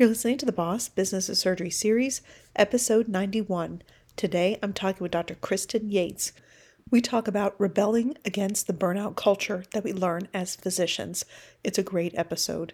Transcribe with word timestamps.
You're 0.00 0.08
listening 0.08 0.38
to 0.38 0.46
the 0.46 0.50
Boss 0.52 0.88
Business 0.88 1.28
of 1.28 1.36
Surgery 1.36 1.68
series, 1.68 2.22
episode 2.56 3.06
91. 3.06 3.82
Today 4.16 4.58
I'm 4.62 4.72
talking 4.72 5.02
with 5.02 5.12
Dr. 5.12 5.34
Kristen 5.34 5.90
Yates. 5.90 6.32
We 6.90 7.02
talk 7.02 7.28
about 7.28 7.60
rebelling 7.60 8.16
against 8.24 8.66
the 8.66 8.72
burnout 8.72 9.14
culture 9.14 9.64
that 9.74 9.84
we 9.84 9.92
learn 9.92 10.28
as 10.32 10.56
physicians. 10.56 11.26
It's 11.62 11.76
a 11.76 11.82
great 11.82 12.14
episode. 12.16 12.72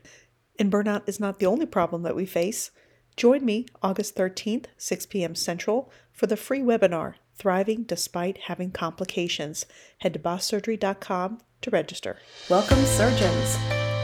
And 0.56 0.70
burnout 0.70 1.02
is 1.08 1.18
not 1.18 1.40
the 1.40 1.46
only 1.46 1.66
problem 1.66 2.04
that 2.04 2.14
we 2.14 2.26
face. 2.26 2.70
Join 3.16 3.44
me 3.44 3.66
August 3.82 4.14
13th, 4.14 4.66
6 4.76 5.06
p.m. 5.06 5.34
Central, 5.34 5.90
for 6.12 6.28
the 6.28 6.36
free 6.36 6.60
webinar, 6.60 7.14
Thriving 7.34 7.82
Despite 7.82 8.42
Having 8.42 8.70
Complications. 8.70 9.66
Head 9.98 10.12
to 10.12 10.20
bosssurgery.com 10.20 11.40
to 11.62 11.70
register. 11.70 12.18
Welcome, 12.48 12.84
surgeons. 12.84 13.56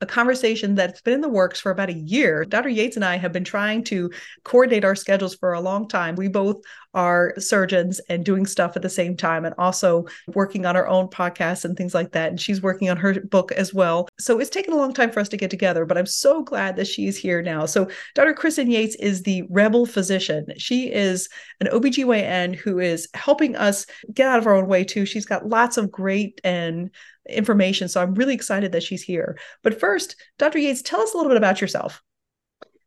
a 0.00 0.06
conversation 0.06 0.74
that's 0.74 1.00
been 1.00 1.14
in 1.14 1.20
the 1.20 1.28
works 1.28 1.60
for 1.60 1.70
about 1.70 1.88
a 1.88 1.94
year. 1.94 2.44
Dr. 2.44 2.68
Yates 2.68 2.96
and 2.96 3.04
I 3.04 3.16
have 3.16 3.32
been 3.32 3.44
trying 3.44 3.82
to 3.84 4.10
coordinate 4.44 4.84
our 4.84 4.94
schedules 4.94 5.34
for 5.34 5.52
a 5.52 5.60
long 5.60 5.88
time. 5.88 6.14
We 6.14 6.28
both 6.28 6.62
are 6.94 7.34
surgeons 7.38 8.00
and 8.08 8.24
doing 8.24 8.46
stuff 8.46 8.76
at 8.76 8.82
the 8.82 8.88
same 8.88 9.16
time 9.16 9.44
and 9.44 9.54
also 9.58 10.06
working 10.28 10.66
on 10.66 10.76
our 10.76 10.86
own 10.86 11.08
podcasts 11.08 11.64
and 11.64 11.76
things 11.76 11.94
like 11.94 12.12
that. 12.12 12.30
And 12.30 12.40
she's 12.40 12.62
working 12.62 12.90
on 12.90 12.96
her 12.96 13.20
book 13.20 13.52
as 13.52 13.74
well. 13.74 14.08
So 14.18 14.38
it's 14.38 14.50
taken 14.50 14.72
a 14.72 14.76
long 14.76 14.94
time 14.94 15.10
for 15.10 15.20
us 15.20 15.28
to 15.30 15.36
get 15.36 15.50
together, 15.50 15.84
but 15.84 15.98
I'm 15.98 16.06
so 16.06 16.42
glad 16.42 16.76
that 16.76 16.86
she's 16.86 17.16
here 17.16 17.42
now. 17.42 17.66
So 17.66 17.88
Dr. 18.14 18.34
Kristen 18.34 18.70
Yates 18.70 18.96
is 18.96 19.22
the 19.22 19.42
rebel 19.50 19.84
physician. 19.84 20.46
She 20.56 20.92
is 20.92 21.28
an 21.60 21.68
OBGYN 21.68 22.54
who 22.54 22.78
is 22.78 23.08
helping 23.14 23.56
us 23.56 23.84
get 24.14 24.28
out 24.28 24.38
of 24.38 24.46
our 24.46 24.54
own 24.54 24.68
way 24.68 24.84
too. 24.84 25.06
She's 25.06 25.26
got 25.26 25.48
lots 25.48 25.76
of 25.76 25.90
great 25.90 26.40
and 26.44 26.90
information. 27.28 27.88
So 27.88 28.02
I'm 28.02 28.14
really 28.14 28.34
excited 28.34 28.72
that 28.72 28.82
she's 28.82 29.02
here. 29.02 29.38
But 29.62 29.78
first, 29.78 30.16
Dr. 30.38 30.58
Yates, 30.58 30.82
tell 30.82 31.00
us 31.00 31.14
a 31.14 31.16
little 31.16 31.30
bit 31.30 31.36
about 31.36 31.60
yourself. 31.60 32.02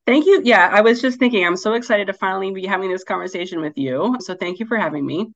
Thank 0.05 0.25
you. 0.25 0.41
Yeah, 0.43 0.69
I 0.71 0.81
was 0.81 1.01
just 1.01 1.19
thinking, 1.19 1.45
I'm 1.45 1.55
so 1.55 1.73
excited 1.73 2.07
to 2.07 2.13
finally 2.13 2.51
be 2.51 2.65
having 2.65 2.91
this 2.91 3.03
conversation 3.03 3.61
with 3.61 3.77
you. 3.77 4.17
So 4.19 4.33
thank 4.33 4.59
you 4.59 4.65
for 4.65 4.77
having 4.77 5.05
me. 5.05 5.27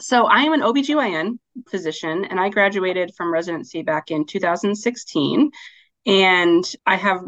So 0.00 0.26
I 0.26 0.42
am 0.42 0.52
an 0.52 0.62
OBGYN 0.62 1.38
physician 1.70 2.24
and 2.24 2.40
I 2.40 2.48
graduated 2.48 3.14
from 3.16 3.32
residency 3.32 3.82
back 3.82 4.10
in 4.10 4.26
2016. 4.26 5.50
And 6.06 6.74
I 6.84 6.96
have 6.96 7.20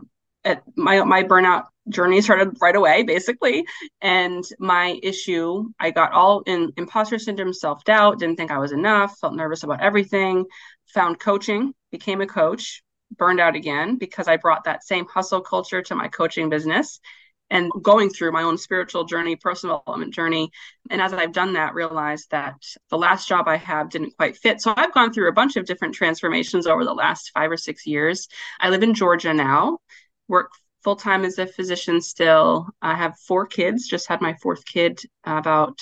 at 0.45 0.63
my 0.77 1.03
my 1.05 1.23
burnout 1.23 1.65
journey 1.89 2.21
started 2.21 2.57
right 2.61 2.77
away 2.77 3.03
basically 3.03 3.65
and 4.01 4.45
my 4.59 4.99
issue 5.03 5.69
i 5.79 5.91
got 5.91 6.13
all 6.13 6.43
in 6.47 6.73
imposter 6.77 7.19
syndrome 7.19 7.53
self-doubt 7.53 8.19
didn't 8.19 8.37
think 8.37 8.51
i 8.51 8.59
was 8.59 8.73
enough 8.73 9.19
felt 9.19 9.35
nervous 9.35 9.65
about 9.65 9.81
everything 9.81 10.45
found 10.93 11.19
coaching 11.19 11.73
became 11.91 12.21
a 12.21 12.27
coach 12.27 12.83
burned 13.17 13.41
out 13.41 13.57
again 13.57 13.97
because 13.97 14.29
i 14.29 14.37
brought 14.37 14.65
that 14.65 14.85
same 14.85 15.07
hustle 15.07 15.41
culture 15.41 15.83
to 15.83 15.95
my 15.95 16.09
coaching 16.09 16.49
business 16.49 17.01
and 17.51 17.71
going 17.83 18.09
through 18.09 18.33
my 18.33 18.43
own 18.43 18.57
spiritual 18.57 19.05
journey 19.05 19.35
personal 19.35 19.79
development 19.81 20.15
journey. 20.15 20.51
And 20.89 21.01
as 21.03 21.13
i've 21.13 21.33
done 21.33 21.55
that 21.55 21.75
realized 21.75 22.31
that 22.31 22.55
the 22.91 22.99
last 22.99 23.29
job 23.29 23.49
i 23.49 23.57
have 23.57 23.91
didn't 23.91 24.17
quite 24.17 24.37
fit. 24.37 24.61
So 24.61 24.73
i've 24.77 24.95
gone 24.95 25.13
through 25.13 25.29
a 25.29 25.33
bunch 25.33 25.57
of 25.57 25.67
different 25.67 25.95
transformations 25.95 26.67
over 26.67 26.85
the 26.85 26.95
last 26.95 27.33
five 27.35 27.51
or 27.51 27.57
six 27.57 27.87
years. 27.87 28.29
I 28.61 28.71
live 28.71 28.83
in 28.83 28.95
georgia 28.95 29.35
now 29.35 29.79
work 30.29 30.53
full 30.83 30.97
time 30.97 31.25
as 31.25 31.39
a 31.39 31.47
physician 31.47 32.01
still. 32.01 32.69
I 32.81 32.95
have 32.95 33.19
four 33.19 33.47
kids, 33.47 33.87
just 33.87 34.09
had 34.09 34.21
my 34.23 34.35
fourth 34.41 34.65
kid 34.65 35.01
about 35.25 35.79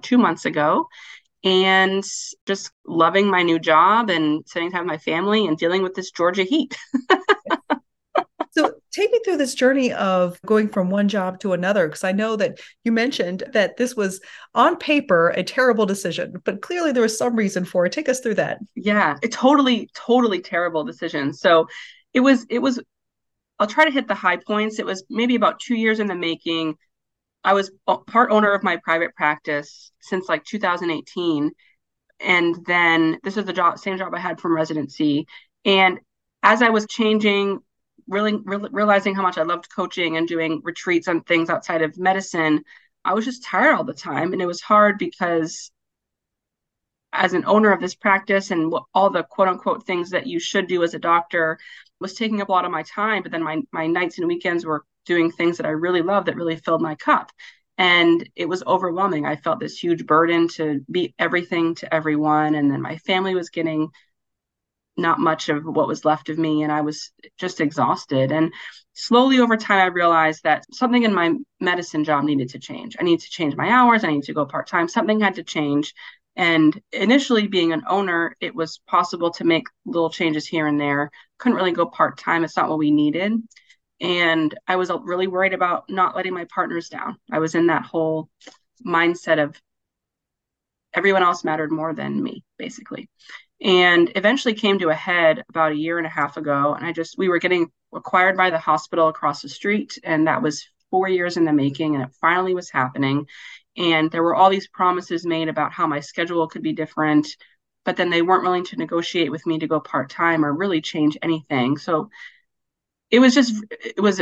two 0.00 0.16
months 0.16 0.46
ago, 0.46 0.86
and 1.44 2.04
just 2.46 2.70
loving 2.86 3.30
my 3.30 3.42
new 3.42 3.58
job 3.58 4.10
and 4.10 4.46
spending 4.46 4.70
time 4.70 4.82
with 4.82 4.88
my 4.88 4.98
family 4.98 5.46
and 5.46 5.56
dealing 5.56 5.82
with 5.82 5.94
this 5.94 6.10
Georgia 6.10 6.42
heat. 6.42 6.76
so 8.50 8.74
take 8.92 9.12
me 9.12 9.20
through 9.24 9.36
this 9.36 9.54
journey 9.54 9.92
of 9.92 10.40
going 10.44 10.68
from 10.68 10.90
one 10.90 11.08
job 11.08 11.38
to 11.38 11.52
another 11.52 11.86
because 11.86 12.02
i 12.02 12.10
know 12.10 12.34
that 12.34 12.58
you 12.82 12.90
mentioned 12.90 13.44
that 13.52 13.76
this 13.76 13.94
was 13.94 14.20
on 14.54 14.76
paper 14.76 15.28
a 15.30 15.42
terrible 15.42 15.86
decision 15.86 16.34
but 16.44 16.62
clearly 16.62 16.90
there 16.90 17.02
was 17.02 17.16
some 17.16 17.36
reason 17.36 17.64
for 17.64 17.84
it 17.84 17.92
take 17.92 18.08
us 18.08 18.20
through 18.20 18.34
that 18.34 18.58
yeah 18.74 19.16
a 19.22 19.28
totally 19.28 19.88
totally 19.94 20.40
terrible 20.40 20.82
decision 20.82 21.32
so 21.32 21.68
it 22.14 22.20
was 22.20 22.46
it 22.48 22.58
was 22.58 22.80
I'll 23.58 23.66
try 23.66 23.84
to 23.84 23.90
hit 23.90 24.06
the 24.06 24.14
high 24.14 24.36
points. 24.36 24.78
It 24.78 24.86
was 24.86 25.04
maybe 25.10 25.34
about 25.34 25.60
two 25.60 25.74
years 25.74 26.00
in 26.00 26.06
the 26.06 26.14
making. 26.14 26.76
I 27.44 27.54
was 27.54 27.70
part 28.06 28.30
owner 28.30 28.52
of 28.52 28.62
my 28.62 28.76
private 28.76 29.14
practice 29.14 29.90
since 30.00 30.28
like 30.28 30.44
2018. 30.44 31.52
And 32.20 32.66
then 32.66 33.18
this 33.22 33.36
is 33.36 33.44
the 33.44 33.52
job, 33.52 33.78
same 33.78 33.98
job 33.98 34.12
I 34.14 34.18
had 34.18 34.40
from 34.40 34.54
residency. 34.54 35.26
And 35.64 36.00
as 36.42 36.62
I 36.62 36.70
was 36.70 36.86
changing, 36.86 37.60
really 38.08 38.34
re- 38.34 38.68
realizing 38.72 39.14
how 39.14 39.22
much 39.22 39.38
I 39.38 39.42
loved 39.42 39.72
coaching 39.74 40.16
and 40.16 40.26
doing 40.26 40.60
retreats 40.64 41.08
and 41.08 41.24
things 41.26 41.50
outside 41.50 41.82
of 41.82 41.98
medicine, 41.98 42.64
I 43.04 43.14
was 43.14 43.24
just 43.24 43.44
tired 43.44 43.74
all 43.74 43.84
the 43.84 43.94
time. 43.94 44.32
And 44.32 44.42
it 44.42 44.46
was 44.46 44.60
hard 44.60 44.98
because 44.98 45.70
as 47.12 47.32
an 47.32 47.44
owner 47.46 47.72
of 47.72 47.80
this 47.80 47.94
practice 47.94 48.50
and 48.50 48.72
all 48.94 49.10
the 49.10 49.22
quote 49.22 49.48
unquote 49.48 49.86
things 49.86 50.10
that 50.10 50.26
you 50.26 50.38
should 50.38 50.66
do 50.66 50.82
as 50.82 50.94
a 50.94 50.98
doctor 50.98 51.58
was 52.00 52.14
taking 52.14 52.40
up 52.40 52.48
a 52.48 52.52
lot 52.52 52.64
of 52.64 52.70
my 52.70 52.82
time 52.82 53.22
but 53.22 53.32
then 53.32 53.42
my 53.42 53.60
my 53.72 53.86
nights 53.86 54.18
and 54.18 54.28
weekends 54.28 54.64
were 54.64 54.84
doing 55.08 55.32
things 55.32 55.56
that 55.56 55.66
I 55.66 55.70
really 55.70 56.02
loved 56.02 56.28
that 56.28 56.36
really 56.36 56.56
filled 56.56 56.82
my 56.82 56.94
cup. 56.94 57.32
And 57.76 58.28
it 58.36 58.48
was 58.48 58.62
overwhelming. 58.64 59.26
I 59.26 59.36
felt 59.36 59.58
this 59.58 59.78
huge 59.78 60.06
burden 60.06 60.48
to 60.56 60.84
be 60.90 61.14
everything 61.18 61.74
to 61.76 61.92
everyone. 61.92 62.54
And 62.54 62.70
then 62.70 62.82
my 62.82 62.98
family 62.98 63.34
was 63.34 63.50
getting 63.50 63.88
not 64.96 65.20
much 65.20 65.48
of 65.48 65.64
what 65.64 65.86
was 65.86 66.04
left 66.04 66.28
of 66.28 66.38
me 66.38 66.62
and 66.64 66.72
I 66.72 66.80
was 66.80 67.12
just 67.38 67.60
exhausted. 67.60 68.32
And 68.32 68.52
slowly 68.94 69.38
over 69.38 69.56
time 69.56 69.80
I 69.80 69.86
realized 69.86 70.42
that 70.42 70.64
something 70.72 71.04
in 71.04 71.14
my 71.14 71.34
medicine 71.60 72.04
job 72.04 72.24
needed 72.24 72.48
to 72.50 72.58
change. 72.58 72.96
I 72.98 73.04
needed 73.04 73.24
to 73.24 73.30
change 73.30 73.54
my 73.54 73.70
hours. 73.70 74.02
I 74.02 74.08
needed 74.08 74.24
to 74.24 74.34
go 74.34 74.44
part-time. 74.44 74.88
Something 74.88 75.20
had 75.20 75.36
to 75.36 75.44
change. 75.44 75.94
And 76.34 76.80
initially, 76.92 77.48
being 77.48 77.72
an 77.72 77.82
owner, 77.88 78.36
it 78.40 78.54
was 78.54 78.80
possible 78.86 79.32
to 79.32 79.44
make 79.44 79.66
little 79.84 80.10
changes 80.10 80.46
here 80.46 80.68
and 80.68 80.80
there. 80.80 81.10
Couldn't 81.38 81.58
really 81.58 81.72
go 81.72 81.86
part 81.86 82.16
time. 82.16 82.44
It's 82.44 82.56
not 82.56 82.68
what 82.68 82.78
we 82.78 82.92
needed. 82.92 83.32
And 84.00 84.56
I 84.66 84.76
was 84.76 84.90
really 85.02 85.26
worried 85.26 85.54
about 85.54 85.90
not 85.90 86.14
letting 86.14 86.34
my 86.34 86.44
partners 86.44 86.88
down. 86.88 87.16
I 87.30 87.40
was 87.40 87.54
in 87.54 87.66
that 87.66 87.84
whole 87.84 88.28
mindset 88.86 89.42
of 89.42 89.60
everyone 90.94 91.22
else 91.22 91.44
mattered 91.44 91.72
more 91.72 91.92
than 91.94 92.22
me, 92.22 92.44
basically. 92.58 93.08
And 93.60 94.12
eventually 94.14 94.54
came 94.54 94.78
to 94.78 94.90
a 94.90 94.94
head 94.94 95.44
about 95.48 95.72
a 95.72 95.76
year 95.76 95.98
and 95.98 96.06
a 96.06 96.10
half 96.10 96.36
ago. 96.36 96.74
And 96.74 96.86
I 96.86 96.92
just, 96.92 97.18
we 97.18 97.28
were 97.28 97.40
getting 97.40 97.70
acquired 97.92 98.36
by 98.36 98.50
the 98.50 98.58
hospital 98.58 99.08
across 99.08 99.42
the 99.42 99.48
street. 99.48 99.98
And 100.04 100.28
that 100.28 100.42
was 100.42 100.68
four 100.90 101.08
years 101.08 101.36
in 101.36 101.44
the 101.44 101.52
making. 101.52 101.94
And 101.94 102.04
it 102.04 102.14
finally 102.20 102.54
was 102.54 102.70
happening. 102.70 103.26
And 103.76 104.10
there 104.10 104.22
were 104.22 104.34
all 104.34 104.50
these 104.50 104.68
promises 104.68 105.26
made 105.26 105.48
about 105.48 105.72
how 105.72 105.86
my 105.86 106.00
schedule 106.00 106.48
could 106.48 106.62
be 106.62 106.72
different, 106.72 107.28
but 107.84 107.96
then 107.96 108.10
they 108.10 108.22
weren't 108.22 108.42
willing 108.42 108.64
to 108.66 108.76
negotiate 108.76 109.30
with 109.30 109.46
me 109.46 109.58
to 109.60 109.68
go 109.68 109.80
part 109.80 110.10
time 110.10 110.44
or 110.44 110.52
really 110.52 110.80
change 110.80 111.16
anything. 111.22 111.78
So 111.78 112.10
it 113.10 113.18
was 113.18 113.34
just, 113.34 113.54
it 113.70 114.00
was 114.00 114.20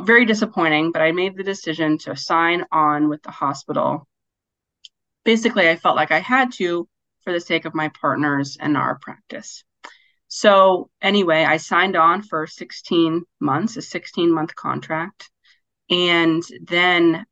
very 0.00 0.24
disappointing, 0.24 0.92
but 0.92 1.02
I 1.02 1.12
made 1.12 1.36
the 1.36 1.42
decision 1.42 1.98
to 1.98 2.16
sign 2.16 2.64
on 2.70 3.08
with 3.08 3.22
the 3.22 3.30
hospital. 3.30 4.06
Basically, 5.24 5.68
I 5.68 5.76
felt 5.76 5.96
like 5.96 6.12
I 6.12 6.20
had 6.20 6.52
to 6.52 6.88
for 7.22 7.32
the 7.32 7.40
sake 7.40 7.64
of 7.64 7.74
my 7.74 7.90
partners 8.00 8.56
and 8.58 8.76
our 8.76 8.98
practice. 8.98 9.64
So, 10.28 10.90
anyway, 11.02 11.44
I 11.44 11.56
signed 11.56 11.96
on 11.96 12.22
for 12.22 12.46
16 12.46 13.24
months, 13.40 13.76
a 13.76 13.82
16 13.82 14.32
month 14.32 14.54
contract. 14.54 15.28
And 15.90 16.42
then 16.62 17.26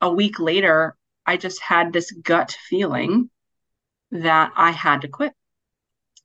a 0.00 0.12
week 0.12 0.38
later, 0.38 0.94
I 1.24 1.38
just 1.38 1.60
had 1.60 1.92
this 1.92 2.10
gut 2.10 2.56
feeling 2.68 3.30
that 4.10 4.52
I 4.54 4.70
had 4.72 5.00
to 5.00 5.08
quit. 5.08 5.32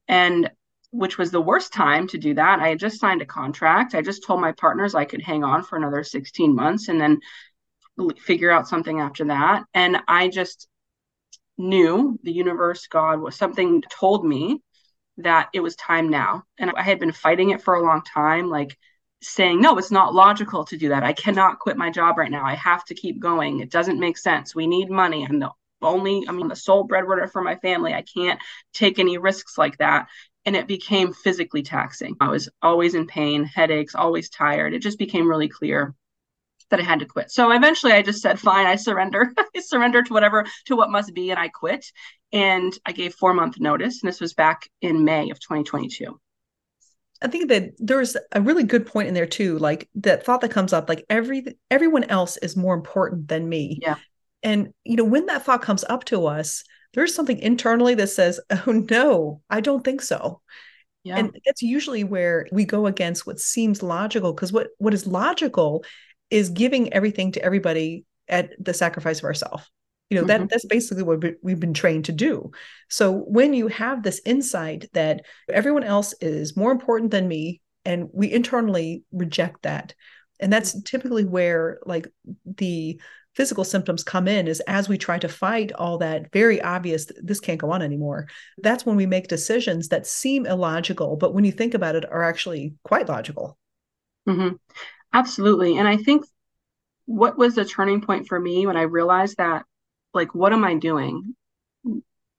And 0.08 0.52
which 0.92 1.18
was 1.18 1.32
the 1.32 1.42
worst 1.42 1.74
time 1.74 2.08
to 2.08 2.18
do 2.18 2.34
that. 2.36 2.60
I 2.60 2.70
had 2.70 2.80
just 2.80 3.00
signed 3.00 3.22
a 3.22 3.26
contract. 3.26 3.96
I 3.96 4.02
just 4.02 4.24
told 4.24 4.42
my 4.42 4.52
partners 4.52 4.94
I 4.94 5.06
could 5.06 5.22
hang 5.22 5.44
on 5.44 5.64
for 5.64 5.78
another 5.78 6.04
16 6.04 6.54
months 6.56 6.90
and 6.90 7.00
then 7.00 7.20
figure 8.20 8.52
out 8.52 8.68
something 8.68 9.00
after 9.00 9.26
that. 9.26 9.64
And 9.74 9.98
I 10.08 10.28
just 10.28 10.68
knew 11.58 12.20
the 12.24 12.32
universe, 12.32 12.88
God, 12.88 13.20
was 13.20 13.36
something 13.36 13.84
told 13.90 14.26
me 14.26 14.62
that 15.18 15.50
it 15.54 15.60
was 15.60 15.76
time 15.76 16.10
now. 16.10 16.44
And 16.58 16.72
I 16.72 16.82
had 16.82 17.00
been 17.00 17.12
fighting 17.12 17.52
it 17.52 17.62
for 17.62 17.76
a 17.76 17.84
long 17.84 18.02
time. 18.04 18.50
Like, 18.50 18.78
saying, 19.22 19.62
no, 19.62 19.78
it's 19.78 19.92
not 19.92 20.14
logical 20.14 20.66
to 20.66 20.78
do 20.78 20.90
that. 20.90 21.04
I 21.04 21.14
cannot 21.14 21.60
quit 21.60 21.78
my 21.78 21.92
job 21.92 22.18
right 22.18 22.32
now. 22.32 22.44
I 22.44 22.56
have 22.56 22.84
to 22.86 22.96
keep 22.96 23.20
going. 23.20 23.60
It 23.60 23.70
doesn't 23.70 24.00
make 24.00 24.18
sense. 24.18 24.56
We 24.56 24.68
need 24.68 24.90
money. 24.90 25.26
I'm 25.28 25.40
the 25.40 25.52
only, 25.82 26.26
I'm 26.28 26.48
the 26.48 26.56
sole 26.56 26.84
breadwinner 26.84 27.28
for 27.28 27.42
my 27.42 27.56
family. 27.58 27.94
I 27.94 28.02
can't 28.02 28.40
take 28.74 29.00
any 29.00 29.18
risks 29.18 29.58
like 29.58 29.78
that. 29.78 30.08
And 30.46 30.56
it 30.56 30.68
became 30.68 31.14
physically 31.14 31.62
taxing. 31.62 32.16
I 32.20 32.30
was 32.30 32.50
always 32.62 32.96
in 32.96 33.06
pain, 33.06 33.44
headaches, 33.44 33.94
always 33.94 34.30
tired. 34.30 34.74
It 34.74 34.80
just 34.80 34.98
became 34.98 35.30
really 35.30 35.48
clear 35.48 35.94
that 36.72 36.80
I 36.80 36.84
had 36.84 37.00
to 37.00 37.06
quit. 37.06 37.30
So 37.30 37.52
eventually 37.52 37.92
I 37.92 38.02
just 38.02 38.22
said, 38.22 38.40
fine, 38.40 38.66
I 38.66 38.76
surrender. 38.76 39.32
I 39.56 39.60
surrender 39.60 40.02
to 40.02 40.14
whatever, 40.14 40.46
to 40.66 40.76
what 40.76 40.90
must 40.90 41.14
be, 41.14 41.30
and 41.30 41.40
I 41.40 41.50
quit. 41.50 41.86
And 42.34 42.74
I 42.86 42.92
gave 42.92 43.14
four 43.14 43.34
month 43.34 43.60
notice. 43.60 44.02
And 44.02 44.08
this 44.08 44.20
was 44.20 44.34
back 44.34 44.68
in 44.82 45.06
May 45.06 45.30
of 45.30 45.40
2022. 45.40 46.20
I 47.22 47.28
think 47.28 47.50
that 47.50 47.74
there's 47.78 48.18
a 48.32 48.42
really 48.42 48.64
good 48.64 48.88
point 48.88 49.08
in 49.08 49.14
there 49.14 49.28
too, 49.28 49.60
like 49.60 49.90
that 49.96 50.26
thought 50.26 50.42
that 50.42 50.50
comes 50.50 50.74
up, 50.74 50.90
like 50.90 51.06
every 51.08 51.46
everyone 51.70 52.06
else 52.06 52.38
is 52.38 52.58
more 52.58 52.74
important 52.74 53.28
than 53.28 53.48
me. 53.48 53.78
Yeah. 53.82 53.98
And 54.42 54.74
you 54.84 54.96
know, 54.96 55.04
when 55.04 55.28
that 55.28 55.46
thought 55.46 55.62
comes 55.62 55.84
up 55.88 56.06
to 56.06 56.26
us, 56.26 56.64
there's 56.94 57.16
something 57.16 57.40
internally 57.40 57.96
that 57.96 58.08
says, 58.08 58.40
"Oh 58.68 58.72
no, 58.72 59.42
I 59.50 59.62
don't 59.62 59.84
think 59.84 60.02
so." 60.02 60.42
Yeah. 61.04 61.18
And 61.18 61.36
that's 61.46 61.64
usually 61.64 62.04
where 62.04 62.48
we 62.52 62.64
go 62.64 62.86
against 62.86 63.26
what 63.26 63.40
seems 63.40 63.82
logical 63.82 64.34
because 64.34 64.54
what 64.54 64.68
what 64.78 64.94
is 64.94 65.08
logical 65.08 65.84
is 66.30 66.50
giving 66.50 66.94
everything 66.94 67.32
to 67.34 67.44
everybody 67.44 68.06
at 68.28 68.52
the 68.64 68.74
sacrifice 68.74 69.20
of 69.20 69.26
ourselves 69.26 69.70
you 70.12 70.16
know 70.16 70.22
mm-hmm. 70.22 70.42
that 70.44 70.50
that's 70.50 70.66
basically 70.66 71.04
what 71.04 71.24
we've 71.42 71.60
been 71.60 71.74
trained 71.74 72.06
to 72.06 72.12
do 72.12 72.52
so 72.90 73.12
when 73.12 73.54
you 73.54 73.68
have 73.68 74.04
this 74.04 74.22
insight 74.26 74.88
that 74.94 75.26
everyone 75.50 75.84
else 75.84 76.14
is 76.22 76.56
more 76.56 76.72
important 76.72 77.10
than 77.10 77.28
me 77.28 77.62
and 77.86 78.10
we 78.14 78.32
internally 78.32 79.04
reject 79.12 79.64
that 79.64 79.96
and 80.40 80.54
that's 80.54 80.80
typically 80.84 81.26
where 81.26 81.80
like 81.86 82.08
the 82.46 83.02
physical 83.36 83.64
symptoms 83.64 84.04
come 84.04 84.28
in 84.28 84.48
is 84.48 84.60
as 84.62 84.90
we 84.90 84.98
try 84.98 85.18
to 85.18 85.30
fight 85.30 85.72
all 85.74 85.98
that 85.98 86.32
very 86.34 86.62
obvious 86.62 87.08
this 87.22 87.40
can't 87.40 87.62
go 87.62 87.72
on 87.72 87.82
anymore 87.82 88.28
that's 88.62 88.86
when 88.86 88.96
we 88.96 89.06
make 89.06 89.28
decisions 89.28 89.88
that 89.88 90.06
seem 90.06 90.46
illogical 90.46 91.16
but 91.16 91.34
when 91.34 91.46
you 91.46 91.52
think 91.52 91.74
about 91.74 91.96
it 91.96 92.06
are 92.12 92.24
actually 92.24 92.74
quite 92.84 93.08
logical 93.08 93.58
mm-hmm. 94.28 94.56
Absolutely. 95.14 95.78
And 95.78 95.88
I 95.88 95.98
think 95.98 96.26
what 97.06 97.38
was 97.38 97.56
the 97.56 97.66
turning 97.66 98.02
point 98.02 98.28
for 98.28 98.40
me 98.40 98.66
when 98.66 98.78
I 98.78 98.84
realized 98.84 99.38
that, 99.38 99.66
like, 100.14 100.34
what 100.34 100.54
am 100.54 100.64
I 100.64 100.76
doing? 100.76 101.36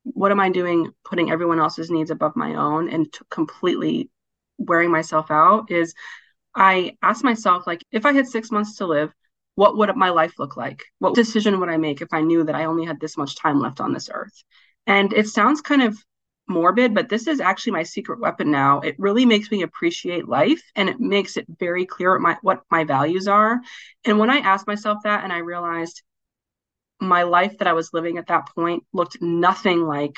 What 0.04 0.32
am 0.32 0.40
I 0.40 0.50
doing 0.50 0.90
putting 1.04 1.30
everyone 1.30 1.60
else's 1.60 1.90
needs 1.90 2.10
above 2.10 2.34
my 2.34 2.54
own 2.54 2.88
and 2.88 3.12
completely 3.30 4.10
wearing 4.58 4.90
myself 4.90 5.30
out? 5.30 5.70
Is 5.70 5.94
I 6.54 6.96
asked 7.02 7.24
myself, 7.24 7.66
like, 7.66 7.84
if 7.92 8.06
I 8.06 8.12
had 8.12 8.26
six 8.26 8.50
months 8.50 8.76
to 8.76 8.86
live, 8.86 9.12
what 9.54 9.76
would 9.76 9.94
my 9.96 10.10
life 10.10 10.38
look 10.38 10.56
like? 10.56 10.82
What 10.98 11.14
decision 11.14 11.60
would 11.60 11.68
I 11.68 11.76
make 11.76 12.00
if 12.00 12.08
I 12.12 12.22
knew 12.22 12.44
that 12.44 12.54
I 12.54 12.64
only 12.64 12.86
had 12.86 13.00
this 13.00 13.16
much 13.16 13.36
time 13.36 13.60
left 13.60 13.80
on 13.80 13.92
this 13.92 14.08
earth? 14.12 14.42
And 14.86 15.12
it 15.12 15.28
sounds 15.28 15.60
kind 15.60 15.82
of 15.82 15.96
morbid, 16.48 16.94
but 16.94 17.08
this 17.08 17.26
is 17.26 17.40
actually 17.40 17.72
my 17.72 17.82
secret 17.82 18.20
weapon 18.20 18.50
now. 18.50 18.80
It 18.80 18.96
really 18.98 19.26
makes 19.26 19.50
me 19.50 19.62
appreciate 19.62 20.28
life 20.28 20.62
and 20.74 20.88
it 20.88 21.00
makes 21.00 21.36
it 21.36 21.46
very 21.60 21.86
clear 21.86 22.12
what 22.12 22.20
my, 22.20 22.36
what 22.42 22.62
my 22.70 22.84
values 22.84 23.28
are. 23.28 23.60
And 24.04 24.18
when 24.18 24.30
I 24.30 24.38
asked 24.38 24.66
myself 24.66 24.98
that 25.04 25.24
and 25.24 25.32
I 25.32 25.38
realized 25.38 26.02
my 27.00 27.24
life 27.24 27.58
that 27.58 27.68
I 27.68 27.72
was 27.72 27.92
living 27.92 28.18
at 28.18 28.28
that 28.28 28.48
point 28.54 28.84
looked 28.92 29.20
nothing 29.20 29.82
like 29.82 30.16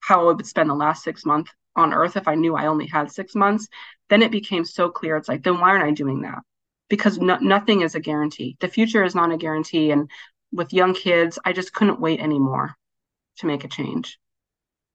how 0.00 0.28
I 0.28 0.32
would 0.32 0.46
spend 0.46 0.70
the 0.70 0.74
last 0.74 1.02
six 1.02 1.24
months 1.24 1.50
on 1.74 1.92
earth 1.92 2.16
if 2.16 2.26
I 2.26 2.34
knew 2.34 2.56
I 2.56 2.66
only 2.66 2.86
had 2.86 3.10
six 3.10 3.34
months, 3.34 3.68
then 4.08 4.22
it 4.22 4.30
became 4.30 4.64
so 4.64 4.88
clear. 4.88 5.16
It's 5.16 5.28
like, 5.28 5.42
then 5.42 5.60
why 5.60 5.70
aren't 5.70 5.84
I 5.84 5.90
doing 5.92 6.22
that? 6.22 6.38
Because 6.88 7.18
no, 7.18 7.36
nothing 7.38 7.82
is 7.82 7.94
a 7.94 8.00
guarantee. 8.00 8.56
The 8.60 8.68
future 8.68 9.02
is 9.02 9.14
not 9.14 9.32
a 9.32 9.36
guarantee. 9.36 9.90
And 9.90 10.08
with 10.52 10.72
young 10.72 10.94
kids, 10.94 11.38
I 11.44 11.52
just 11.52 11.72
couldn't 11.72 12.00
wait 12.00 12.20
anymore 12.20 12.74
to 13.38 13.46
make 13.46 13.64
a 13.64 13.68
change. 13.68 14.18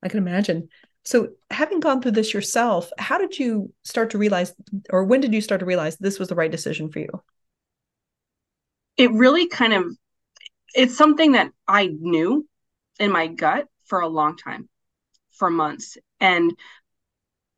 I 0.03 0.09
can 0.09 0.19
imagine. 0.19 0.69
So, 1.03 1.29
having 1.49 1.79
gone 1.79 2.01
through 2.01 2.11
this 2.11 2.33
yourself, 2.33 2.91
how 2.97 3.17
did 3.17 3.37
you 3.37 3.73
start 3.83 4.11
to 4.11 4.17
realize, 4.17 4.53
or 4.89 5.03
when 5.03 5.19
did 5.19 5.33
you 5.33 5.41
start 5.41 5.59
to 5.59 5.65
realize 5.65 5.97
this 5.97 6.19
was 6.19 6.29
the 6.29 6.35
right 6.35 6.51
decision 6.51 6.91
for 6.91 6.99
you? 6.99 7.09
It 8.97 9.11
really 9.11 9.47
kind 9.47 9.73
of, 9.73 9.85
it's 10.75 10.95
something 10.95 11.31
that 11.31 11.51
I 11.67 11.87
knew 11.87 12.47
in 12.99 13.11
my 13.11 13.27
gut 13.27 13.67
for 13.85 14.01
a 14.01 14.07
long 14.07 14.37
time, 14.37 14.69
for 15.31 15.49
months. 15.49 15.97
And 16.19 16.53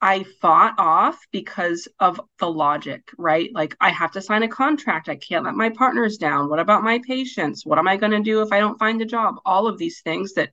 I 0.04 0.26
fought 0.42 0.76
off 0.78 1.18
because 1.32 1.88
of 1.98 2.20
the 2.38 2.52
logic, 2.52 3.10
right? 3.18 3.50
Like, 3.54 3.78
I 3.80 3.90
have 3.90 4.12
to 4.12 4.22
sign 4.22 4.44
a 4.44 4.50
contract. 4.50 5.08
I 5.08 5.16
can't 5.16 5.46
let 5.46 5.56
my 5.56 5.70
partners 5.70 6.18
down. 6.18 6.50
What 6.50 6.60
about 6.60 6.84
my 6.84 7.00
patients? 7.08 7.66
What 7.66 7.80
am 7.80 7.88
I 7.88 7.96
going 7.96 8.12
to 8.12 8.20
do 8.20 8.42
if 8.42 8.52
I 8.52 8.60
don't 8.60 8.78
find 8.78 9.02
a 9.02 9.06
job? 9.06 9.36
All 9.46 9.66
of 9.66 9.78
these 9.78 10.02
things 10.02 10.34
that 10.34 10.52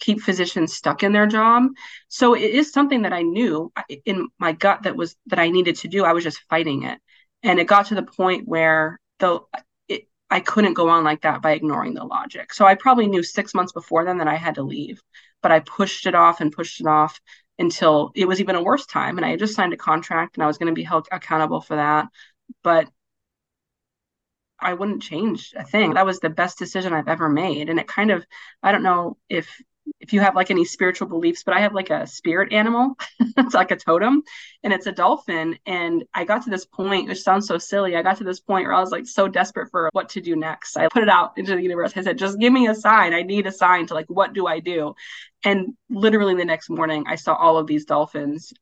keep 0.00 0.20
physicians 0.20 0.74
stuck 0.74 1.04
in 1.04 1.12
their 1.12 1.28
job. 1.28 1.68
So 2.08 2.34
it 2.34 2.50
is 2.50 2.72
something 2.72 3.02
that 3.02 3.12
I 3.12 3.22
knew 3.22 3.70
uh, 3.76 3.82
in 4.04 4.26
my 4.40 4.50
gut 4.50 4.82
that 4.82 4.96
was 4.96 5.14
that 5.26 5.38
I 5.38 5.50
needed 5.50 5.76
to 5.76 5.88
do. 5.88 6.04
I 6.04 6.12
was 6.12 6.24
just 6.24 6.42
fighting 6.50 6.82
it. 6.82 6.98
And 7.44 7.60
it 7.60 7.68
got 7.68 7.86
to 7.86 7.94
the 7.94 8.02
point 8.02 8.48
where 8.48 8.98
it, 9.88 10.08
I 10.28 10.40
couldn't 10.40 10.74
go 10.74 10.88
on 10.88 11.04
like 11.04 11.22
that 11.22 11.40
by 11.40 11.52
ignoring 11.52 11.94
the 11.94 12.02
logic. 12.02 12.52
So 12.52 12.66
I 12.66 12.74
probably 12.74 13.06
knew 13.06 13.22
6 13.22 13.54
months 13.54 13.72
before 13.72 14.04
then 14.04 14.18
that 14.18 14.26
I 14.26 14.34
had 14.34 14.56
to 14.56 14.64
leave, 14.64 15.00
but 15.40 15.52
I 15.52 15.60
pushed 15.60 16.06
it 16.06 16.16
off 16.16 16.40
and 16.40 16.50
pushed 16.50 16.80
it 16.80 16.86
off 16.88 17.20
until 17.58 18.12
it 18.14 18.26
was 18.26 18.40
even 18.40 18.56
a 18.56 18.62
worse 18.62 18.86
time 18.86 19.18
and 19.18 19.24
I 19.24 19.30
had 19.30 19.38
just 19.38 19.54
signed 19.54 19.72
a 19.72 19.76
contract 19.76 20.36
and 20.36 20.44
I 20.44 20.46
was 20.46 20.58
going 20.58 20.68
to 20.68 20.72
be 20.74 20.82
held 20.82 21.08
accountable 21.12 21.60
for 21.60 21.76
that. 21.76 22.08
But 22.62 22.88
I 24.58 24.74
wouldn't 24.74 25.02
change 25.02 25.52
a 25.56 25.64
thing. 25.64 25.94
That 25.94 26.06
was 26.06 26.20
the 26.20 26.30
best 26.30 26.58
decision 26.58 26.92
I've 26.92 27.08
ever 27.08 27.28
made. 27.28 27.68
And 27.68 27.80
it 27.80 27.88
kind 27.88 28.10
of, 28.10 28.24
I 28.62 28.72
don't 28.72 28.84
know 28.84 29.16
if 29.28 29.60
if 30.00 30.12
you 30.12 30.20
have 30.20 30.34
like 30.34 30.50
any 30.50 30.64
spiritual 30.64 31.08
beliefs, 31.08 31.42
but 31.42 31.54
I 31.54 31.60
have 31.60 31.74
like 31.74 31.90
a 31.90 32.06
spirit 32.06 32.52
animal. 32.52 32.96
it's 33.20 33.54
like 33.54 33.70
a 33.70 33.76
totem 33.76 34.22
and 34.62 34.72
it's 34.72 34.86
a 34.86 34.92
dolphin. 34.92 35.58
And 35.66 36.04
I 36.12 36.24
got 36.24 36.42
to 36.44 36.50
this 36.50 36.64
point, 36.64 37.08
which 37.08 37.22
sounds 37.22 37.46
so 37.46 37.58
silly. 37.58 37.96
I 37.96 38.02
got 38.02 38.18
to 38.18 38.24
this 38.24 38.40
point 38.40 38.66
where 38.66 38.74
I 38.74 38.80
was 38.80 38.90
like 38.90 39.06
so 39.06 39.28
desperate 39.28 39.70
for 39.70 39.88
what 39.92 40.10
to 40.10 40.20
do 40.20 40.36
next. 40.36 40.76
I 40.76 40.88
put 40.88 41.02
it 41.02 41.08
out 41.08 41.36
into 41.36 41.54
the 41.54 41.62
universe. 41.62 41.92
I 41.96 42.02
said, 42.02 42.18
just 42.18 42.38
give 42.38 42.52
me 42.52 42.68
a 42.68 42.74
sign. 42.74 43.14
I 43.14 43.22
need 43.22 43.46
a 43.46 43.52
sign 43.52 43.86
to 43.86 43.94
like, 43.94 44.06
what 44.08 44.32
do 44.32 44.46
I 44.46 44.60
do? 44.60 44.94
And 45.44 45.74
literally 45.88 46.34
the 46.34 46.44
next 46.44 46.70
morning, 46.70 47.04
I 47.06 47.16
saw 47.16 47.34
all 47.34 47.58
of 47.58 47.66
these 47.66 47.84
dolphins 47.84 48.52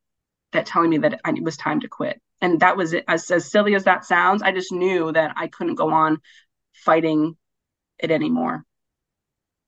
that 0.53 0.67
telling 0.67 0.91
me 0.91 0.99
that 0.99 1.21
it 1.27 1.43
was 1.43 1.57
time 1.57 1.81
to 1.81 1.89
quit. 1.89 2.21
And 2.41 2.61
that 2.61 2.77
was 2.77 2.93
it. 2.93 3.05
As, 3.07 3.31
as 3.31 3.51
silly 3.51 3.75
as 3.75 3.85
that 3.85 4.05
sounds, 4.05 4.43
I 4.43 4.53
just 4.53 4.73
knew 4.73 5.13
that 5.13 5.35
I 5.37 5.49
couldn't 5.49 5.75
go 5.75 5.91
on 5.91 6.19
fighting 6.73 7.37
it 7.99 8.11
anymore. 8.11 8.65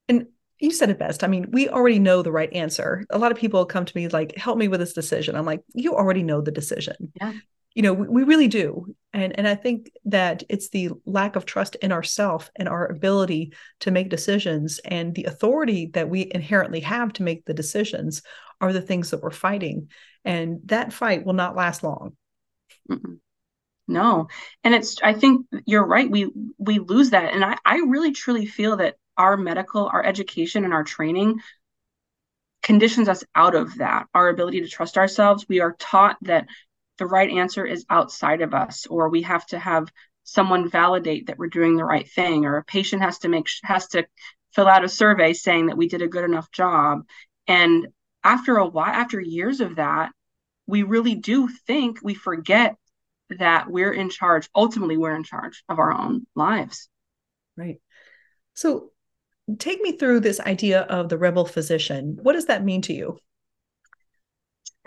And 0.09 0.27
you 0.63 0.71
said 0.71 0.89
it 0.89 0.97
best. 0.97 1.25
I 1.25 1.27
mean, 1.27 1.51
we 1.51 1.67
already 1.67 1.99
know 1.99 2.21
the 2.21 2.31
right 2.31 2.51
answer. 2.53 3.03
A 3.09 3.17
lot 3.17 3.33
of 3.33 3.37
people 3.37 3.65
come 3.65 3.83
to 3.83 3.97
me 3.97 4.07
like, 4.07 4.37
help 4.37 4.57
me 4.57 4.69
with 4.69 4.79
this 4.79 4.93
decision. 4.93 5.35
I'm 5.35 5.45
like, 5.45 5.59
you 5.73 5.93
already 5.93 6.23
know 6.23 6.39
the 6.39 6.53
decision. 6.53 7.11
Yeah. 7.15 7.33
You 7.75 7.81
know, 7.81 7.91
we, 7.91 8.07
we 8.07 8.23
really 8.23 8.47
do. 8.47 8.95
And 9.11 9.37
and 9.37 9.45
I 9.45 9.55
think 9.55 9.91
that 10.05 10.43
it's 10.47 10.69
the 10.69 10.91
lack 11.05 11.35
of 11.35 11.45
trust 11.45 11.75
in 11.75 11.91
ourself 11.91 12.49
and 12.55 12.69
our 12.69 12.89
ability 12.89 13.51
to 13.81 13.91
make 13.91 14.09
decisions 14.09 14.79
and 14.85 15.13
the 15.13 15.25
authority 15.25 15.87
that 15.95 16.07
we 16.07 16.31
inherently 16.33 16.79
have 16.79 17.11
to 17.13 17.23
make 17.23 17.43
the 17.43 17.53
decisions 17.53 18.21
are 18.61 18.71
the 18.71 18.81
things 18.81 19.09
that 19.09 19.21
we're 19.21 19.31
fighting. 19.31 19.89
And 20.23 20.61
that 20.65 20.93
fight 20.93 21.25
will 21.25 21.33
not 21.33 21.57
last 21.57 21.83
long. 21.83 22.15
Mm-mm. 22.89 23.17
No. 23.89 24.27
And 24.63 24.73
it's 24.73 24.95
I 25.03 25.11
think 25.11 25.45
you're 25.65 25.85
right. 25.85 26.09
We 26.09 26.31
we 26.57 26.79
lose 26.79 27.09
that. 27.09 27.33
And 27.33 27.43
I, 27.43 27.57
I 27.65 27.79
really 27.79 28.13
truly 28.13 28.45
feel 28.45 28.77
that 28.77 28.95
our 29.17 29.37
medical, 29.37 29.89
our 29.91 30.03
education, 30.03 30.63
and 30.65 30.73
our 30.73 30.83
training 30.83 31.39
conditions 32.61 33.09
us 33.09 33.23
out 33.35 33.55
of 33.55 33.77
that, 33.77 34.07
our 34.13 34.29
ability 34.29 34.61
to 34.61 34.67
trust 34.67 34.97
ourselves. 34.97 35.45
We 35.47 35.59
are 35.59 35.75
taught 35.77 36.17
that 36.21 36.47
the 36.97 37.05
right 37.05 37.29
answer 37.29 37.65
is 37.65 37.85
outside 37.89 38.41
of 38.41 38.53
us, 38.53 38.87
or 38.87 39.09
we 39.09 39.23
have 39.23 39.45
to 39.47 39.59
have 39.59 39.91
someone 40.23 40.69
validate 40.69 41.27
that 41.27 41.37
we're 41.37 41.47
doing 41.47 41.75
the 41.75 41.83
right 41.83 42.09
thing, 42.09 42.45
or 42.45 42.57
a 42.57 42.63
patient 42.63 43.01
has 43.01 43.19
to 43.19 43.29
make 43.29 43.49
has 43.63 43.87
to 43.89 44.05
fill 44.53 44.67
out 44.67 44.85
a 44.85 44.89
survey 44.89 45.33
saying 45.33 45.67
that 45.67 45.77
we 45.77 45.89
did 45.89 46.01
a 46.01 46.07
good 46.07 46.23
enough 46.23 46.51
job. 46.51 47.03
And 47.47 47.87
after 48.23 48.57
a 48.57 48.67
while, 48.67 48.93
after 48.93 49.19
years 49.19 49.59
of 49.59 49.75
that, 49.75 50.11
we 50.65 50.83
really 50.83 51.15
do 51.15 51.49
think 51.67 51.99
we 52.01 52.13
forget 52.13 52.77
that 53.31 53.69
we're 53.69 53.91
in 53.91 54.09
charge. 54.09 54.47
Ultimately, 54.55 54.95
we're 54.95 55.15
in 55.15 55.23
charge 55.23 55.63
of 55.67 55.79
our 55.79 55.91
own 55.91 56.25
lives. 56.35 56.87
Right. 57.57 57.81
So 58.53 58.92
take 59.59 59.81
me 59.81 59.93
through 59.93 60.21
this 60.21 60.39
idea 60.39 60.81
of 60.81 61.09
the 61.09 61.17
rebel 61.17 61.45
physician. 61.45 62.17
What 62.21 62.33
does 62.33 62.45
that 62.45 62.63
mean 62.63 62.81
to 62.83 62.93
you? 62.93 63.17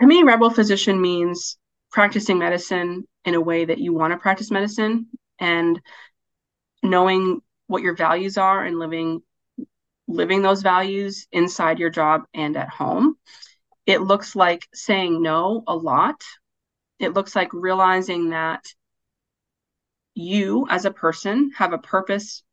To 0.01 0.07
me, 0.07 0.23
rebel 0.23 0.49
physician 0.49 1.01
means 1.01 1.57
practicing 1.91 2.37
medicine 2.39 3.07
in 3.25 3.35
a 3.35 3.41
way 3.41 3.65
that 3.65 3.79
you 3.79 3.93
want 3.93 4.13
to 4.13 4.17
practice 4.17 4.51
medicine 4.51 5.07
and 5.39 5.79
knowing 6.83 7.41
what 7.67 7.81
your 7.81 7.95
values 7.95 8.37
are 8.37 8.63
and 8.63 8.79
living 8.79 9.21
living 10.07 10.41
those 10.41 10.61
values 10.61 11.27
inside 11.33 11.79
your 11.79 11.89
job 11.89 12.23
and 12.33 12.55
at 12.55 12.69
home. 12.69 13.17
It 13.85 14.01
looks 14.01 14.35
like 14.35 14.65
saying 14.73 15.21
no 15.21 15.63
a 15.67 15.75
lot. 15.75 16.23
It 16.99 17.13
looks 17.13 17.35
like 17.35 17.53
realizing 17.53 18.29
that 18.29 18.63
you 20.13 20.65
as 20.69 20.85
a 20.85 20.91
person 20.91 21.51
have 21.57 21.73
a 21.73 21.77
purpose 21.77 22.43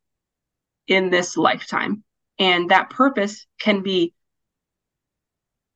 in 0.87 1.09
this 1.09 1.37
lifetime 1.37 2.03
And 2.39 2.69
that 2.69 2.89
purpose 2.89 3.45
can 3.59 3.81
be 3.81 4.13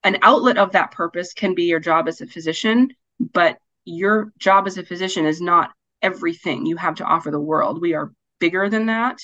an 0.04 0.18
outlet 0.22 0.58
of 0.58 0.72
that 0.72 0.92
purpose 0.92 1.34
can 1.34 1.56
be 1.56 1.64
your 1.64 1.80
job 1.80 2.08
as 2.08 2.22
a 2.22 2.28
physician, 2.28 2.90
but 3.20 3.58
your 3.86 4.32
job 4.38 4.68
as 4.68 4.78
a 4.78 4.86
physician 4.86 5.26
is 5.26 5.42
not 5.42 5.72
everything 6.02 6.66
you 6.66 6.78
have 6.78 6.96
to 6.96 7.04
offer 7.04 7.32
the 7.32 7.40
world. 7.40 7.82
We 7.82 7.94
are 7.94 8.14
bigger 8.40 8.70
than 8.70 8.86
that. 8.86 9.20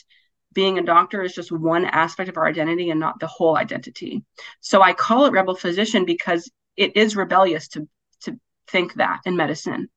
Being 0.53 0.77
a 0.77 0.83
doctor 0.83 1.21
is 1.21 1.33
just 1.33 1.51
one 1.51 1.85
aspect 1.85 2.29
of 2.29 2.37
our 2.37 2.47
identity 2.47 2.89
and 2.89 2.99
not 2.99 3.19
the 3.19 3.27
whole 3.27 3.57
identity. 3.57 4.23
So 4.59 4.81
I 4.81 4.93
call 4.93 5.25
it 5.25 5.31
rebel 5.31 5.55
physician 5.55 6.05
because 6.05 6.49
it 6.77 6.95
is 6.97 7.15
rebellious 7.15 7.67
to 7.69 7.87
to 8.21 8.39
think 8.67 8.95
that 8.95 9.21
in 9.25 9.35
medicine. 9.35 9.89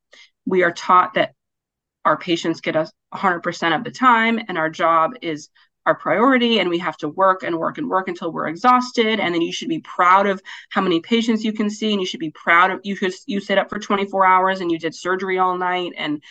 We 0.46 0.62
are 0.62 0.72
taught 0.72 1.14
that 1.14 1.34
our 2.04 2.16
patients 2.16 2.60
get 2.60 2.76
us 2.76 2.90
100% 3.14 3.76
of 3.76 3.84
the 3.84 3.90
time 3.90 4.40
and 4.48 4.58
our 4.58 4.70
job 4.70 5.12
is 5.22 5.48
our 5.88 5.94
priority 5.94 6.60
and 6.60 6.68
we 6.68 6.78
have 6.78 6.98
to 6.98 7.08
work 7.08 7.42
and 7.42 7.58
work 7.58 7.78
and 7.78 7.88
work 7.88 8.08
until 8.08 8.30
we're 8.30 8.46
exhausted. 8.46 9.18
And 9.18 9.34
then 9.34 9.40
you 9.40 9.52
should 9.52 9.70
be 9.70 9.80
proud 9.80 10.26
of 10.26 10.42
how 10.68 10.82
many 10.82 11.00
patients 11.00 11.42
you 11.42 11.52
can 11.52 11.70
see 11.70 11.92
and 11.92 12.00
you 12.00 12.06
should 12.06 12.20
be 12.20 12.30
proud 12.30 12.70
of 12.70 12.80
you 12.84 12.94
could 12.94 13.14
you 13.26 13.40
sit 13.40 13.56
up 13.56 13.70
for 13.70 13.78
24 13.78 14.26
hours 14.26 14.60
and 14.60 14.70
you 14.70 14.78
did 14.78 14.94
surgery 14.94 15.38
all 15.38 15.56
night 15.56 15.92
and 15.96 16.22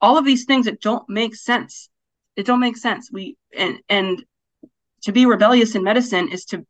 all 0.00 0.18
of 0.18 0.24
these 0.24 0.44
things 0.44 0.66
that 0.66 0.80
don't 0.80 1.08
make 1.08 1.36
sense. 1.36 1.88
It 2.34 2.44
don't 2.44 2.60
make 2.60 2.76
sense. 2.76 3.08
We 3.10 3.36
and 3.56 3.78
and 3.88 4.24
to 5.02 5.12
be 5.12 5.26
rebellious 5.26 5.76
in 5.76 5.84
medicine 5.84 6.28
is 6.28 6.44
to 6.46 6.66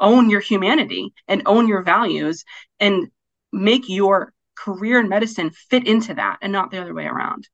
own 0.00 0.30
your 0.30 0.40
humanity 0.40 1.12
and 1.28 1.42
own 1.44 1.68
your 1.68 1.82
values 1.82 2.44
and 2.80 3.08
make 3.52 3.88
your 3.88 4.32
career 4.56 5.00
in 5.00 5.08
medicine 5.08 5.50
fit 5.50 5.86
into 5.86 6.14
that 6.14 6.38
and 6.40 6.50
not 6.52 6.70
the 6.70 6.80
other 6.80 6.94
way 6.94 7.04
around 7.04 7.46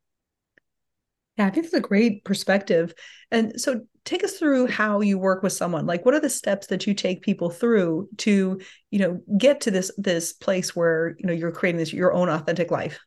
yeah, 1.37 1.47
I 1.47 1.51
think 1.51 1.67
that's 1.67 1.75
a 1.75 1.81
great 1.81 2.25
perspective. 2.25 2.95
And 3.31 3.61
so 3.61 3.81
take 4.05 4.23
us 4.23 4.39
through 4.39 4.69
how 4.69 5.01
you 5.01 5.19
work 5.19 5.43
with 5.43 5.53
someone. 5.53 5.87
Like 5.87 6.05
what 6.05 6.15
are 6.15 6.21
the 6.21 6.31
steps 6.31 6.69
that 6.69 6.87
you 6.87 6.95
take 6.95 7.23
people 7.23 7.51
through 7.51 8.09
to, 8.19 8.61
you 8.91 8.99
know, 8.99 9.21
get 9.37 9.63
to 9.63 9.71
this 9.71 9.91
this 9.97 10.33
place 10.33 10.77
where, 10.77 11.17
you 11.19 11.27
know, 11.27 11.33
you're 11.33 11.51
creating 11.51 11.79
this 11.79 11.93
your 11.93 12.13
own 12.13 12.29
authentic 12.29 12.71
life? 12.71 13.01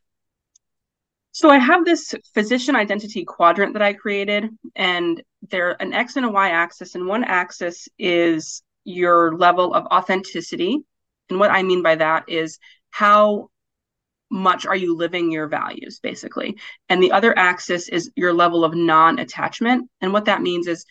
So 1.32 1.50
I 1.50 1.58
have 1.58 1.84
this 1.84 2.14
physician 2.34 2.74
identity 2.74 3.24
quadrant 3.24 3.74
that 3.74 3.82
I 3.82 3.92
created 3.92 4.46
and 4.74 5.22
there 5.50 5.80
an 5.80 5.92
X 5.92 6.16
and 6.16 6.26
a 6.26 6.30
Y 6.30 6.50
axis 6.50 6.94
and 6.94 7.06
one 7.06 7.24
axis 7.24 7.88
is 7.98 8.62
your 8.84 9.36
level 9.36 9.72
of 9.72 9.86
authenticity. 9.86 10.80
And 11.30 11.38
what 11.38 11.50
I 11.50 11.62
mean 11.62 11.82
by 11.82 11.94
that 11.94 12.24
is 12.28 12.58
how 12.90 13.50
much 14.30 14.66
are 14.66 14.76
you 14.76 14.94
living 14.96 15.32
your 15.32 15.48
values 15.48 16.00
basically. 16.00 16.56
And 16.88 17.02
the 17.02 17.12
other 17.12 17.36
axis 17.36 17.88
is 17.88 18.10
your 18.14 18.32
level 18.32 18.64
of 18.64 18.74
non-attachment. 18.74 19.88
And 20.00 20.12
what 20.12 20.26
that 20.26 20.42
means 20.42 20.66
is 20.66 20.84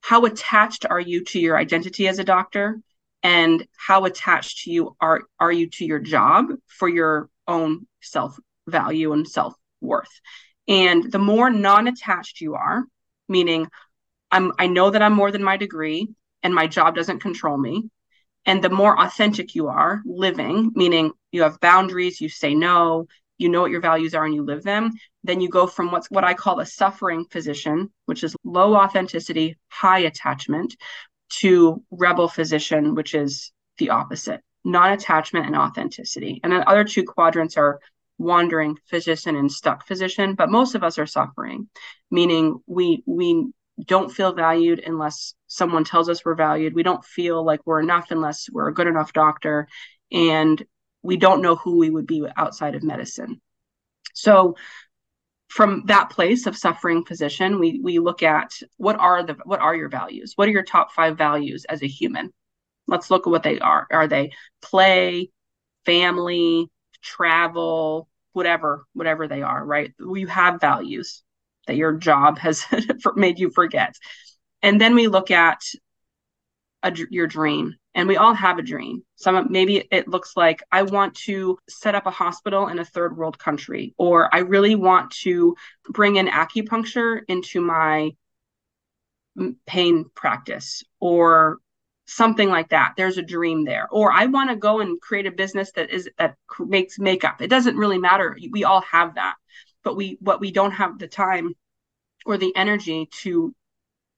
how 0.00 0.24
attached 0.24 0.86
are 0.88 1.00
you 1.00 1.24
to 1.24 1.40
your 1.40 1.58
identity 1.58 2.08
as 2.08 2.18
a 2.18 2.24
doctor? 2.24 2.80
And 3.22 3.66
how 3.76 4.04
attached 4.04 4.64
to 4.64 4.70
you 4.70 4.96
are 5.00 5.22
are 5.40 5.52
you 5.52 5.68
to 5.70 5.84
your 5.84 5.98
job 5.98 6.46
for 6.66 6.88
your 6.88 7.28
own 7.48 7.86
self 8.00 8.38
value 8.68 9.12
and 9.12 9.26
self 9.26 9.54
worth 9.80 10.20
and 10.68 11.10
the 11.10 11.18
more 11.18 11.50
non-attached 11.50 12.40
you 12.40 12.54
are 12.54 12.84
meaning 13.28 13.66
i'm 14.30 14.52
i 14.58 14.66
know 14.66 14.90
that 14.90 15.02
i'm 15.02 15.14
more 15.14 15.32
than 15.32 15.42
my 15.42 15.56
degree 15.56 16.08
and 16.42 16.54
my 16.54 16.66
job 16.66 16.94
doesn't 16.94 17.20
control 17.20 17.56
me 17.56 17.88
and 18.46 18.62
the 18.62 18.70
more 18.70 18.98
authentic 19.00 19.54
you 19.54 19.68
are 19.68 20.02
living, 20.06 20.72
meaning 20.74 21.12
you 21.32 21.42
have 21.42 21.60
boundaries, 21.60 22.20
you 22.20 22.28
say 22.28 22.54
no, 22.54 23.06
you 23.36 23.48
know 23.48 23.60
what 23.62 23.70
your 23.70 23.80
values 23.80 24.14
are 24.14 24.24
and 24.24 24.34
you 24.34 24.42
live 24.44 24.62
them, 24.62 24.92
then 25.22 25.40
you 25.40 25.48
go 25.48 25.66
from 25.66 25.90
what's 25.90 26.10
what 26.10 26.24
I 26.24 26.34
call 26.34 26.60
a 26.60 26.66
suffering 26.66 27.24
physician, 27.30 27.90
which 28.06 28.24
is 28.24 28.36
low 28.44 28.74
authenticity, 28.74 29.56
high 29.68 30.00
attachment, 30.00 30.74
to 31.30 31.82
rebel 31.90 32.28
physician, 32.28 32.94
which 32.94 33.14
is 33.14 33.52
the 33.78 33.90
opposite, 33.90 34.40
non-attachment 34.64 35.46
and 35.46 35.54
authenticity. 35.56 36.40
And 36.42 36.52
then 36.52 36.64
other 36.66 36.84
two 36.84 37.04
quadrants 37.04 37.56
are 37.56 37.80
wandering 38.18 38.76
physician 38.86 39.36
and 39.36 39.52
stuck 39.52 39.86
physician, 39.86 40.34
but 40.34 40.50
most 40.50 40.74
of 40.74 40.82
us 40.82 40.98
are 40.98 41.06
suffering, 41.06 41.68
meaning 42.10 42.58
we 42.66 43.02
we 43.06 43.46
don't 43.84 44.12
feel 44.12 44.32
valued 44.32 44.82
unless 44.84 45.34
someone 45.46 45.84
tells 45.84 46.08
us 46.08 46.24
we're 46.24 46.34
valued. 46.34 46.74
We 46.74 46.82
don't 46.82 47.04
feel 47.04 47.44
like 47.44 47.60
we're 47.64 47.80
enough 47.80 48.10
unless 48.10 48.48
we're 48.50 48.68
a 48.68 48.74
good 48.74 48.86
enough 48.86 49.12
doctor. 49.12 49.68
And 50.10 50.62
we 51.02 51.16
don't 51.16 51.42
know 51.42 51.56
who 51.56 51.78
we 51.78 51.90
would 51.90 52.06
be 52.06 52.24
outside 52.36 52.74
of 52.74 52.82
medicine. 52.82 53.40
So, 54.14 54.56
from 55.48 55.84
that 55.86 56.10
place 56.10 56.46
of 56.46 56.56
suffering 56.56 57.04
physician, 57.04 57.58
we 57.58 57.80
we 57.82 57.98
look 57.98 58.22
at 58.22 58.52
what 58.76 58.96
are 58.98 59.22
the 59.22 59.34
what 59.44 59.60
are 59.60 59.74
your 59.74 59.88
values? 59.88 60.32
What 60.36 60.48
are 60.48 60.52
your 60.52 60.64
top 60.64 60.92
five 60.92 61.16
values 61.16 61.64
as 61.68 61.82
a 61.82 61.86
human? 61.86 62.32
Let's 62.86 63.10
look 63.10 63.26
at 63.26 63.30
what 63.30 63.42
they 63.42 63.58
are. 63.58 63.86
Are 63.90 64.08
they 64.08 64.32
play, 64.60 65.30
family, 65.86 66.68
travel, 67.02 68.08
whatever, 68.32 68.86
whatever 68.92 69.28
they 69.28 69.42
are, 69.42 69.64
right? 69.64 69.92
You 69.98 70.26
have 70.26 70.60
values 70.60 71.22
that 71.68 71.76
your 71.76 71.92
job 71.92 72.38
has 72.38 72.64
made 73.14 73.38
you 73.38 73.50
forget. 73.50 73.94
And 74.62 74.80
then 74.80 74.96
we 74.96 75.06
look 75.06 75.30
at 75.30 75.60
a, 76.82 76.92
your 77.10 77.26
dream 77.26 77.76
and 77.94 78.08
we 78.08 78.16
all 78.16 78.34
have 78.34 78.58
a 78.58 78.62
dream. 78.62 79.02
Some 79.16 79.46
maybe 79.50 79.86
it 79.90 80.08
looks 80.08 80.36
like 80.36 80.62
i 80.72 80.82
want 80.82 81.14
to 81.14 81.58
set 81.68 81.94
up 81.94 82.06
a 82.06 82.10
hospital 82.10 82.68
in 82.68 82.78
a 82.78 82.84
third 82.84 83.16
world 83.16 83.38
country 83.38 83.94
or 83.98 84.32
i 84.34 84.38
really 84.38 84.76
want 84.76 85.10
to 85.10 85.56
bring 85.88 86.16
in 86.16 86.28
acupuncture 86.28 87.20
into 87.28 87.60
my 87.60 88.10
pain 89.66 90.04
practice 90.14 90.82
or 91.00 91.58
something 92.06 92.48
like 92.48 92.70
that. 92.70 92.94
There's 92.96 93.18
a 93.18 93.22
dream 93.22 93.64
there. 93.64 93.86
Or 93.90 94.10
i 94.12 94.26
want 94.26 94.50
to 94.50 94.56
go 94.56 94.80
and 94.80 95.00
create 95.00 95.26
a 95.26 95.30
business 95.30 95.72
that 95.72 95.90
is 95.90 96.08
that 96.18 96.36
makes 96.58 96.98
makeup. 96.98 97.40
It 97.40 97.48
doesn't 97.48 97.76
really 97.76 97.98
matter. 97.98 98.36
We 98.50 98.64
all 98.64 98.80
have 98.82 99.14
that 99.16 99.34
but 99.88 99.96
we 99.96 100.18
what 100.20 100.38
we 100.38 100.52
don't 100.52 100.72
have 100.72 100.98
the 100.98 101.08
time 101.08 101.54
or 102.26 102.36
the 102.36 102.54
energy 102.54 103.08
to 103.22 103.54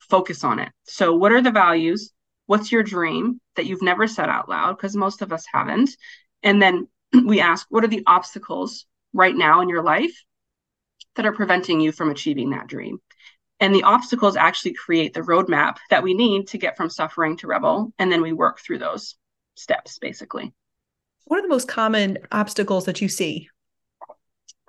focus 0.00 0.42
on 0.42 0.58
it. 0.58 0.72
So 0.82 1.14
what 1.14 1.30
are 1.30 1.40
the 1.40 1.52
values? 1.52 2.10
What's 2.46 2.72
your 2.72 2.82
dream 2.82 3.40
that 3.54 3.66
you've 3.66 3.80
never 3.80 4.08
said 4.08 4.28
out 4.28 4.48
loud 4.48 4.76
because 4.76 4.96
most 4.96 5.22
of 5.22 5.32
us 5.32 5.44
haven't? 5.54 5.90
And 6.42 6.60
then 6.60 6.88
we 7.24 7.40
ask 7.40 7.68
what 7.70 7.84
are 7.84 7.86
the 7.86 8.02
obstacles 8.08 8.84
right 9.12 9.36
now 9.36 9.60
in 9.60 9.68
your 9.68 9.84
life 9.84 10.24
that 11.14 11.24
are 11.24 11.32
preventing 11.32 11.78
you 11.78 11.92
from 11.92 12.10
achieving 12.10 12.50
that 12.50 12.66
dream? 12.66 12.98
And 13.60 13.72
the 13.72 13.84
obstacles 13.84 14.34
actually 14.34 14.74
create 14.74 15.14
the 15.14 15.20
roadmap 15.20 15.76
that 15.90 16.02
we 16.02 16.14
need 16.14 16.48
to 16.48 16.58
get 16.58 16.76
from 16.76 16.90
suffering 16.90 17.36
to 17.36 17.46
rebel. 17.46 17.92
And 17.96 18.10
then 18.10 18.22
we 18.22 18.32
work 18.32 18.58
through 18.58 18.78
those 18.78 19.14
steps 19.54 20.00
basically. 20.00 20.52
What 21.26 21.38
are 21.38 21.42
the 21.42 21.48
most 21.48 21.68
common 21.68 22.18
obstacles 22.32 22.86
that 22.86 23.00
you 23.00 23.08
see? 23.08 23.50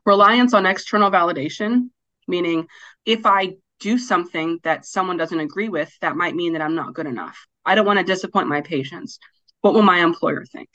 Reliance 0.05 0.53
on 0.53 0.65
external 0.65 1.11
validation, 1.11 1.89
meaning 2.27 2.67
if 3.05 3.25
I 3.25 3.55
do 3.79 3.97
something 3.97 4.59
that 4.63 4.85
someone 4.85 5.17
doesn't 5.17 5.39
agree 5.39 5.69
with, 5.69 5.91
that 6.01 6.15
might 6.15 6.35
mean 6.35 6.53
that 6.53 6.61
I'm 6.61 6.75
not 6.75 6.93
good 6.93 7.07
enough. 7.07 7.47
I 7.65 7.75
don't 7.75 7.85
want 7.85 7.99
to 7.99 8.05
disappoint 8.05 8.47
my 8.47 8.61
patients. 8.61 9.19
What 9.61 9.73
will 9.73 9.81
my 9.81 9.99
employer 9.99 10.45
think? 10.45 10.69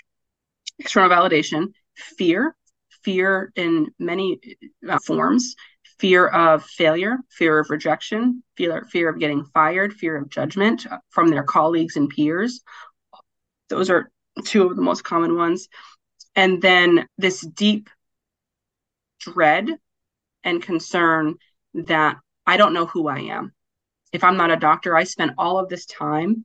External 0.78 1.10
validation, 1.10 1.68
fear, 1.94 2.54
fear 3.02 3.52
in 3.56 3.88
many 3.98 4.40
uh, 4.88 4.98
forms, 5.04 5.54
fear 5.98 6.26
of 6.26 6.64
failure, 6.64 7.18
fear 7.30 7.58
of 7.58 7.70
rejection, 7.70 8.42
fear, 8.56 8.86
fear 8.90 9.08
of 9.08 9.18
getting 9.18 9.44
fired, 9.44 9.94
fear 9.94 10.16
of 10.16 10.28
judgment 10.28 10.86
from 11.10 11.28
their 11.28 11.42
colleagues 11.42 11.96
and 11.96 12.10
peers. 12.10 12.60
Those 13.68 13.90
are 13.90 14.10
two 14.44 14.66
of 14.66 14.76
the 14.76 14.82
most 14.82 15.04
common 15.04 15.36
ones. 15.36 15.68
And 16.34 16.60
then 16.60 17.06
this 17.16 17.40
deep 17.40 17.88
dread 19.20 19.68
and 20.44 20.62
concern 20.62 21.34
that 21.74 22.16
I 22.46 22.56
don't 22.56 22.72
know 22.72 22.86
who 22.86 23.08
I 23.08 23.20
am. 23.20 23.52
If 24.12 24.24
I'm 24.24 24.36
not 24.36 24.50
a 24.50 24.56
doctor, 24.56 24.96
I 24.96 25.04
spent 25.04 25.32
all 25.36 25.58
of 25.58 25.68
this 25.68 25.86
time 25.86 26.44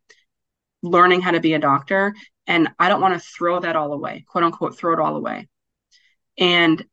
learning 0.81 1.21
how 1.21 1.31
to 1.31 1.39
be 1.39 1.53
a 1.53 1.59
doctor, 1.59 2.13
and 2.47 2.69
I 2.79 2.89
don't 2.89 3.01
want 3.01 3.13
to 3.13 3.19
throw 3.19 3.59
that 3.59 3.75
all 3.75 3.93
away, 3.93 4.25
quote 4.27 4.43
unquote, 4.43 4.77
throw 4.77 4.93
it 4.93 4.99
all 4.99 5.15
away. 5.15 5.47
And 6.37 6.83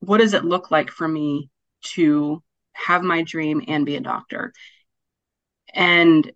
what 0.00 0.18
does 0.18 0.34
it 0.34 0.44
look 0.44 0.70
like 0.70 0.90
for 0.90 1.08
me 1.08 1.50
to 1.94 2.42
have 2.72 3.02
my 3.02 3.22
dream 3.22 3.62
and 3.66 3.84
be 3.84 3.96
a 3.96 4.00
doctor? 4.00 4.52
And 5.72 6.30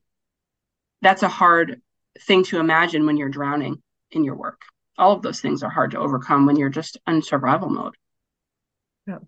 that's 1.00 1.22
a 1.22 1.28
hard 1.28 1.80
thing 2.20 2.42
to 2.44 2.58
imagine 2.58 3.06
when 3.06 3.16
you're 3.16 3.28
drowning 3.28 3.80
in 4.10 4.24
your 4.24 4.34
work. 4.34 4.62
All 4.96 5.12
of 5.12 5.22
those 5.22 5.40
things 5.40 5.62
are 5.62 5.70
hard 5.70 5.92
to 5.92 5.98
overcome 5.98 6.44
when 6.46 6.56
you're 6.56 6.68
just 6.68 6.98
in 7.06 7.22
survival 7.22 7.68
mode. 7.68 7.94
Yeah. 9.08 9.18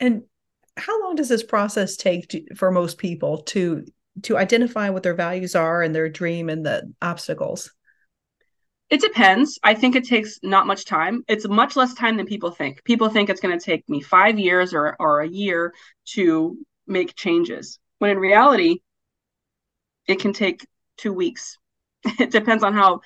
And 0.00 0.22
how 0.76 1.02
long 1.02 1.16
does 1.16 1.28
this 1.28 1.42
process 1.42 1.96
take 1.96 2.28
to, 2.28 2.54
for 2.54 2.70
most 2.70 2.98
people 2.98 3.38
to 3.42 3.84
to 4.22 4.36
identify 4.36 4.90
what 4.90 5.02
their 5.02 5.14
values 5.14 5.56
are 5.56 5.82
and 5.82 5.94
their 5.94 6.10
dream 6.10 6.50
and 6.50 6.66
the 6.66 6.92
obstacles? 7.00 7.72
It 8.90 9.00
depends. 9.00 9.58
I 9.62 9.72
think 9.72 9.96
it 9.96 10.04
takes 10.04 10.38
not 10.42 10.66
much 10.66 10.84
time. 10.84 11.24
It's 11.26 11.48
much 11.48 11.76
less 11.76 11.94
time 11.94 12.18
than 12.18 12.26
people 12.26 12.50
think. 12.50 12.84
People 12.84 13.08
think 13.08 13.30
it's 13.30 13.40
going 13.40 13.58
to 13.58 13.64
take 13.64 13.88
me 13.88 14.02
five 14.02 14.38
years 14.38 14.74
or, 14.74 14.96
or 15.00 15.22
a 15.22 15.28
year 15.28 15.72
to 16.08 16.58
make 16.86 17.14
changes, 17.14 17.78
when 17.98 18.10
in 18.10 18.18
reality, 18.18 18.80
it 20.06 20.20
can 20.20 20.34
take 20.34 20.66
two 20.98 21.14
weeks. 21.14 21.58
it 22.04 22.30
depends 22.30 22.62
on 22.62 22.74
how 22.74 23.00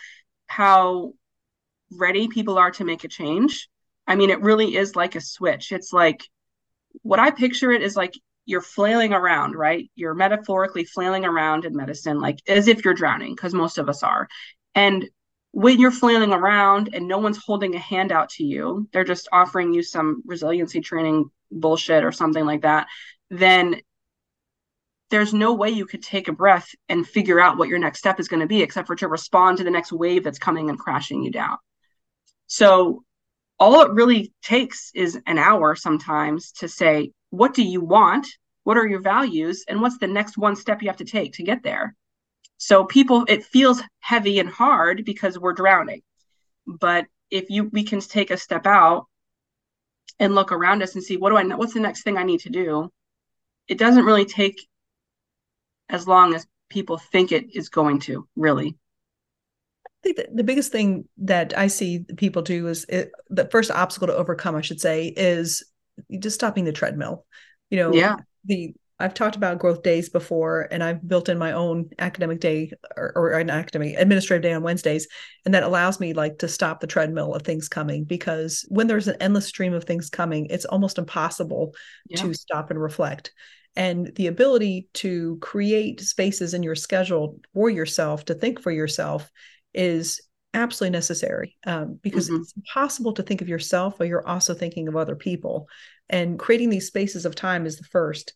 how 0.48 1.12
ready 1.92 2.26
people 2.26 2.58
are 2.58 2.72
to 2.72 2.84
make 2.84 3.04
a 3.04 3.08
change. 3.08 3.68
I 4.06 4.16
mean, 4.16 4.30
it 4.30 4.40
really 4.40 4.76
is 4.76 4.96
like 4.96 5.14
a 5.16 5.20
switch. 5.20 5.72
It's 5.72 5.92
like 5.92 6.22
what 7.02 7.18
I 7.18 7.30
picture 7.30 7.72
it 7.72 7.82
is 7.82 7.96
like 7.96 8.14
you're 8.44 8.62
flailing 8.62 9.12
around, 9.12 9.56
right? 9.56 9.90
You're 9.96 10.14
metaphorically 10.14 10.84
flailing 10.84 11.24
around 11.24 11.64
in 11.64 11.76
medicine, 11.76 12.20
like 12.20 12.38
as 12.46 12.68
if 12.68 12.84
you're 12.84 12.94
drowning, 12.94 13.34
because 13.34 13.52
most 13.52 13.78
of 13.78 13.88
us 13.88 14.02
are. 14.02 14.28
And 14.74 15.08
when 15.50 15.80
you're 15.80 15.90
flailing 15.90 16.32
around 16.32 16.90
and 16.94 17.08
no 17.08 17.18
one's 17.18 17.42
holding 17.44 17.74
a 17.74 17.78
hand 17.78 18.12
out 18.12 18.28
to 18.30 18.44
you, 18.44 18.88
they're 18.92 19.04
just 19.04 19.28
offering 19.32 19.74
you 19.74 19.82
some 19.82 20.22
resiliency 20.26 20.80
training 20.80 21.30
bullshit 21.50 22.04
or 22.04 22.12
something 22.12 22.44
like 22.44 22.62
that, 22.62 22.86
then 23.30 23.80
there's 25.10 25.32
no 25.32 25.54
way 25.54 25.70
you 25.70 25.86
could 25.86 26.02
take 26.02 26.28
a 26.28 26.32
breath 26.32 26.68
and 26.88 27.06
figure 27.06 27.40
out 27.40 27.58
what 27.58 27.68
your 27.68 27.78
next 27.78 27.98
step 27.98 28.20
is 28.20 28.28
going 28.28 28.40
to 28.40 28.46
be 28.46 28.62
except 28.62 28.86
for 28.86 28.96
to 28.96 29.08
respond 29.08 29.58
to 29.58 29.64
the 29.64 29.70
next 29.70 29.92
wave 29.92 30.24
that's 30.24 30.38
coming 30.38 30.68
and 30.68 30.78
crashing 30.78 31.22
you 31.22 31.30
down. 31.30 31.56
So 32.48 33.04
all 33.58 33.82
it 33.82 33.92
really 33.92 34.32
takes 34.42 34.90
is 34.94 35.18
an 35.26 35.38
hour 35.38 35.74
sometimes 35.74 36.52
to 36.52 36.68
say, 36.68 37.12
what 37.30 37.54
do 37.54 37.62
you 37.62 37.80
want? 37.80 38.26
What 38.64 38.76
are 38.76 38.86
your 38.86 39.00
values? 39.00 39.64
And 39.68 39.80
what's 39.80 39.98
the 39.98 40.06
next 40.06 40.36
one 40.36 40.56
step 40.56 40.82
you 40.82 40.88
have 40.88 40.98
to 40.98 41.04
take 41.04 41.34
to 41.34 41.42
get 41.42 41.62
there? 41.62 41.94
So 42.58 42.84
people, 42.84 43.24
it 43.28 43.44
feels 43.44 43.82
heavy 44.00 44.38
and 44.40 44.48
hard 44.48 45.04
because 45.04 45.38
we're 45.38 45.52
drowning. 45.52 46.02
But 46.66 47.06
if 47.30 47.50
you, 47.50 47.64
we 47.72 47.84
can 47.84 48.00
take 48.00 48.30
a 48.30 48.36
step 48.36 48.66
out 48.66 49.06
and 50.18 50.34
look 50.34 50.52
around 50.52 50.82
us 50.82 50.94
and 50.94 51.04
see, 51.04 51.16
what 51.16 51.30
do 51.30 51.36
I 51.36 51.42
know? 51.42 51.56
What's 51.56 51.74
the 51.74 51.80
next 51.80 52.02
thing 52.02 52.16
I 52.16 52.24
need 52.24 52.40
to 52.40 52.50
do? 52.50 52.90
It 53.68 53.78
doesn't 53.78 54.04
really 54.04 54.24
take 54.24 54.66
as 55.88 56.08
long 56.08 56.34
as 56.34 56.46
people 56.68 56.98
think 56.98 57.32
it 57.32 57.54
is 57.54 57.68
going 57.68 58.00
to, 58.00 58.26
really. 58.36 58.76
Think 60.14 60.28
the 60.34 60.44
biggest 60.44 60.70
thing 60.70 61.08
that 61.18 61.56
I 61.58 61.66
see 61.66 62.04
people 62.16 62.42
do 62.42 62.68
is 62.68 62.84
it, 62.88 63.10
the 63.28 63.48
first 63.48 63.70
obstacle 63.70 64.06
to 64.06 64.16
overcome, 64.16 64.54
I 64.54 64.60
should 64.60 64.80
say, 64.80 65.08
is 65.08 65.64
just 66.18 66.34
stopping 66.34 66.64
the 66.64 66.72
treadmill. 66.72 67.24
You 67.70 67.78
know, 67.78 67.92
yeah. 67.92 68.16
The 68.44 68.74
I've 68.98 69.14
talked 69.14 69.36
about 69.36 69.58
growth 69.58 69.82
days 69.82 70.08
before, 70.08 70.68
and 70.70 70.82
I've 70.82 71.06
built 71.06 71.28
in 71.28 71.36
my 71.36 71.52
own 71.52 71.90
academic 71.98 72.40
day 72.40 72.72
or, 72.96 73.12
or 73.14 73.30
an 73.32 73.50
academic 73.50 73.98
administrative 73.98 74.42
day 74.42 74.54
on 74.54 74.62
Wednesdays, 74.62 75.06
and 75.44 75.52
that 75.54 75.64
allows 75.64 76.00
me 76.00 76.14
like 76.14 76.38
to 76.38 76.48
stop 76.48 76.80
the 76.80 76.86
treadmill 76.86 77.34
of 77.34 77.42
things 77.42 77.68
coming 77.68 78.04
because 78.04 78.64
when 78.68 78.86
there's 78.86 79.08
an 79.08 79.16
endless 79.20 79.46
stream 79.46 79.74
of 79.74 79.84
things 79.84 80.08
coming, 80.08 80.46
it's 80.46 80.64
almost 80.64 80.98
impossible 80.98 81.74
yeah. 82.08 82.22
to 82.22 82.32
stop 82.32 82.70
and 82.70 82.80
reflect. 82.80 83.32
And 83.74 84.14
the 84.14 84.28
ability 84.28 84.88
to 84.94 85.36
create 85.42 86.00
spaces 86.00 86.54
in 86.54 86.62
your 86.62 86.74
schedule 86.74 87.38
for 87.52 87.68
yourself 87.68 88.24
to 88.26 88.34
think 88.34 88.62
for 88.62 88.70
yourself 88.70 89.30
is 89.76 90.20
absolutely 90.54 90.96
necessary 90.96 91.56
um, 91.66 92.00
because 92.02 92.28
mm-hmm. 92.28 92.40
it's 92.40 92.54
impossible 92.56 93.12
to 93.12 93.22
think 93.22 93.42
of 93.42 93.48
yourself 93.48 93.98
while 93.98 94.08
you're 94.08 94.26
also 94.26 94.54
thinking 94.54 94.88
of 94.88 94.96
other 94.96 95.14
people. 95.14 95.68
And 96.08 96.38
creating 96.38 96.70
these 96.70 96.86
spaces 96.86 97.26
of 97.26 97.34
time 97.34 97.66
is 97.66 97.76
the 97.76 97.84
first. 97.84 98.32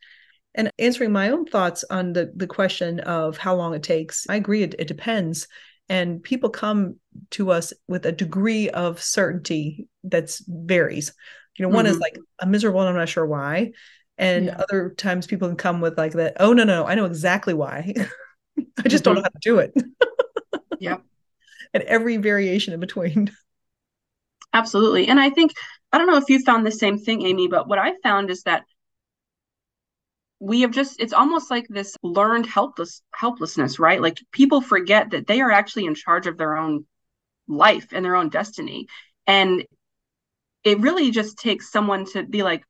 And 0.54 0.70
answering 0.78 1.12
my 1.12 1.30
own 1.30 1.46
thoughts 1.46 1.84
on 1.90 2.12
the, 2.12 2.32
the 2.34 2.46
question 2.46 3.00
of 3.00 3.38
how 3.38 3.54
long 3.54 3.74
it 3.74 3.82
takes, 3.82 4.26
I 4.28 4.36
agree, 4.36 4.62
it, 4.62 4.74
it 4.78 4.88
depends. 4.88 5.48
And 5.88 6.22
people 6.22 6.50
come 6.50 6.96
to 7.30 7.50
us 7.50 7.72
with 7.88 8.06
a 8.06 8.12
degree 8.12 8.68
of 8.68 9.02
certainty 9.02 9.88
that's 10.04 10.44
varies. 10.46 11.12
You 11.56 11.64
know, 11.64 11.68
mm-hmm. 11.68 11.76
one 11.76 11.86
is 11.86 11.94
mm-hmm. 11.94 12.02
like, 12.02 12.18
I'm 12.38 12.50
miserable 12.50 12.80
and 12.80 12.90
I'm 12.90 12.96
not 12.96 13.08
sure 13.08 13.26
why. 13.26 13.72
And 14.18 14.46
yeah. 14.46 14.58
other 14.58 14.90
times 14.90 15.26
people 15.26 15.48
can 15.48 15.56
come 15.56 15.80
with 15.80 15.96
like 15.96 16.12
that, 16.12 16.36
oh, 16.38 16.52
no, 16.52 16.64
no, 16.64 16.84
I 16.84 16.94
know 16.94 17.06
exactly 17.06 17.54
why. 17.54 17.94
I 17.98 18.88
just 18.88 19.04
mm-hmm. 19.04 19.14
don't 19.14 19.14
know 19.14 19.22
how 19.22 19.28
to 19.28 19.38
do 19.40 19.58
it. 19.58 19.72
yep. 20.80 21.02
And 21.72 21.82
every 21.84 22.16
variation 22.16 22.74
in 22.74 22.80
between. 22.80 23.30
Absolutely. 24.52 25.06
And 25.06 25.20
I 25.20 25.30
think, 25.30 25.52
I 25.92 25.98
don't 25.98 26.08
know 26.08 26.16
if 26.16 26.28
you 26.28 26.42
found 26.42 26.66
the 26.66 26.72
same 26.72 26.98
thing, 26.98 27.24
Amy, 27.24 27.48
but 27.48 27.68
what 27.68 27.78
I 27.78 27.94
found 28.02 28.30
is 28.30 28.42
that 28.42 28.64
we 30.40 30.62
have 30.62 30.70
just 30.70 30.98
it's 30.98 31.12
almost 31.12 31.50
like 31.50 31.66
this 31.68 31.94
learned 32.02 32.46
helpless 32.46 33.02
helplessness 33.14 33.78
right? 33.78 34.00
Like 34.00 34.18
people 34.32 34.62
forget 34.62 35.10
that 35.10 35.26
they 35.26 35.42
are 35.42 35.50
actually 35.50 35.84
in 35.84 35.94
charge 35.94 36.26
of 36.26 36.38
their 36.38 36.56
own 36.56 36.86
life 37.46 37.88
and 37.92 38.04
their 38.04 38.16
own 38.16 38.30
destiny. 38.30 38.86
And 39.26 39.64
it 40.64 40.80
really 40.80 41.10
just 41.10 41.38
takes 41.38 41.70
someone 41.70 42.06
to 42.12 42.24
be 42.24 42.42
like 42.42 42.64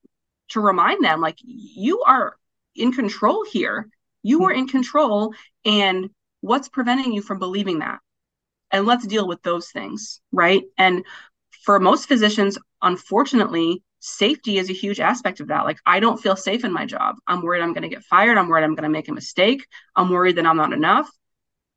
to 0.51 0.61
remind 0.61 1.05
them 1.05 1.21
like 1.21 1.39
you 1.43 2.03
are 2.03 2.35
in 2.75 2.93
control 2.93 3.45
here. 3.45 3.89
You 4.23 4.39
hmm. 4.39 4.45
are 4.45 4.53
in 4.53 4.67
control 4.67 5.33
and 5.65 6.11
what's 6.41 6.69
preventing 6.69 7.13
you 7.13 7.23
from 7.23 7.39
believing 7.39 7.79
that 7.79 8.01
and 8.71 8.87
let's 8.87 9.07
deal 9.07 9.27
with 9.27 9.43
those 9.43 9.71
things 9.71 10.21
right 10.33 10.63
and 10.79 11.05
for 11.65 11.79
most 11.79 12.07
physicians 12.07 12.59
unfortunately 12.83 13.83
safety 14.01 14.59
is 14.59 14.69
a 14.69 14.75
huge 14.75 14.99
aspect 14.99 15.41
of 15.41 15.49
that. 15.49 15.65
Like, 15.65 15.79
I 15.87 16.01
don't 16.01 16.21
feel 16.21 16.37
safe 16.37 16.65
in 16.65 16.73
my 16.73 16.87
job. 16.87 17.17
I'm 17.27 17.43
worried 17.43 17.63
I'm 17.63 17.73
going 17.73 17.83
to 17.83 17.89
get 17.89 18.03
fired. 18.05 18.37
I'm 18.37 18.49
worried 18.49 18.65
I'm 18.65 18.75
going 18.75 18.85
to 18.85 18.89
make 18.89 19.09
a 19.09 19.13
mistake. 19.15 19.67
I'm 19.95 20.11
worried 20.11 20.37
that 20.37 20.47
I'm 20.47 20.57
not 20.57 20.73
enough. 20.73 21.09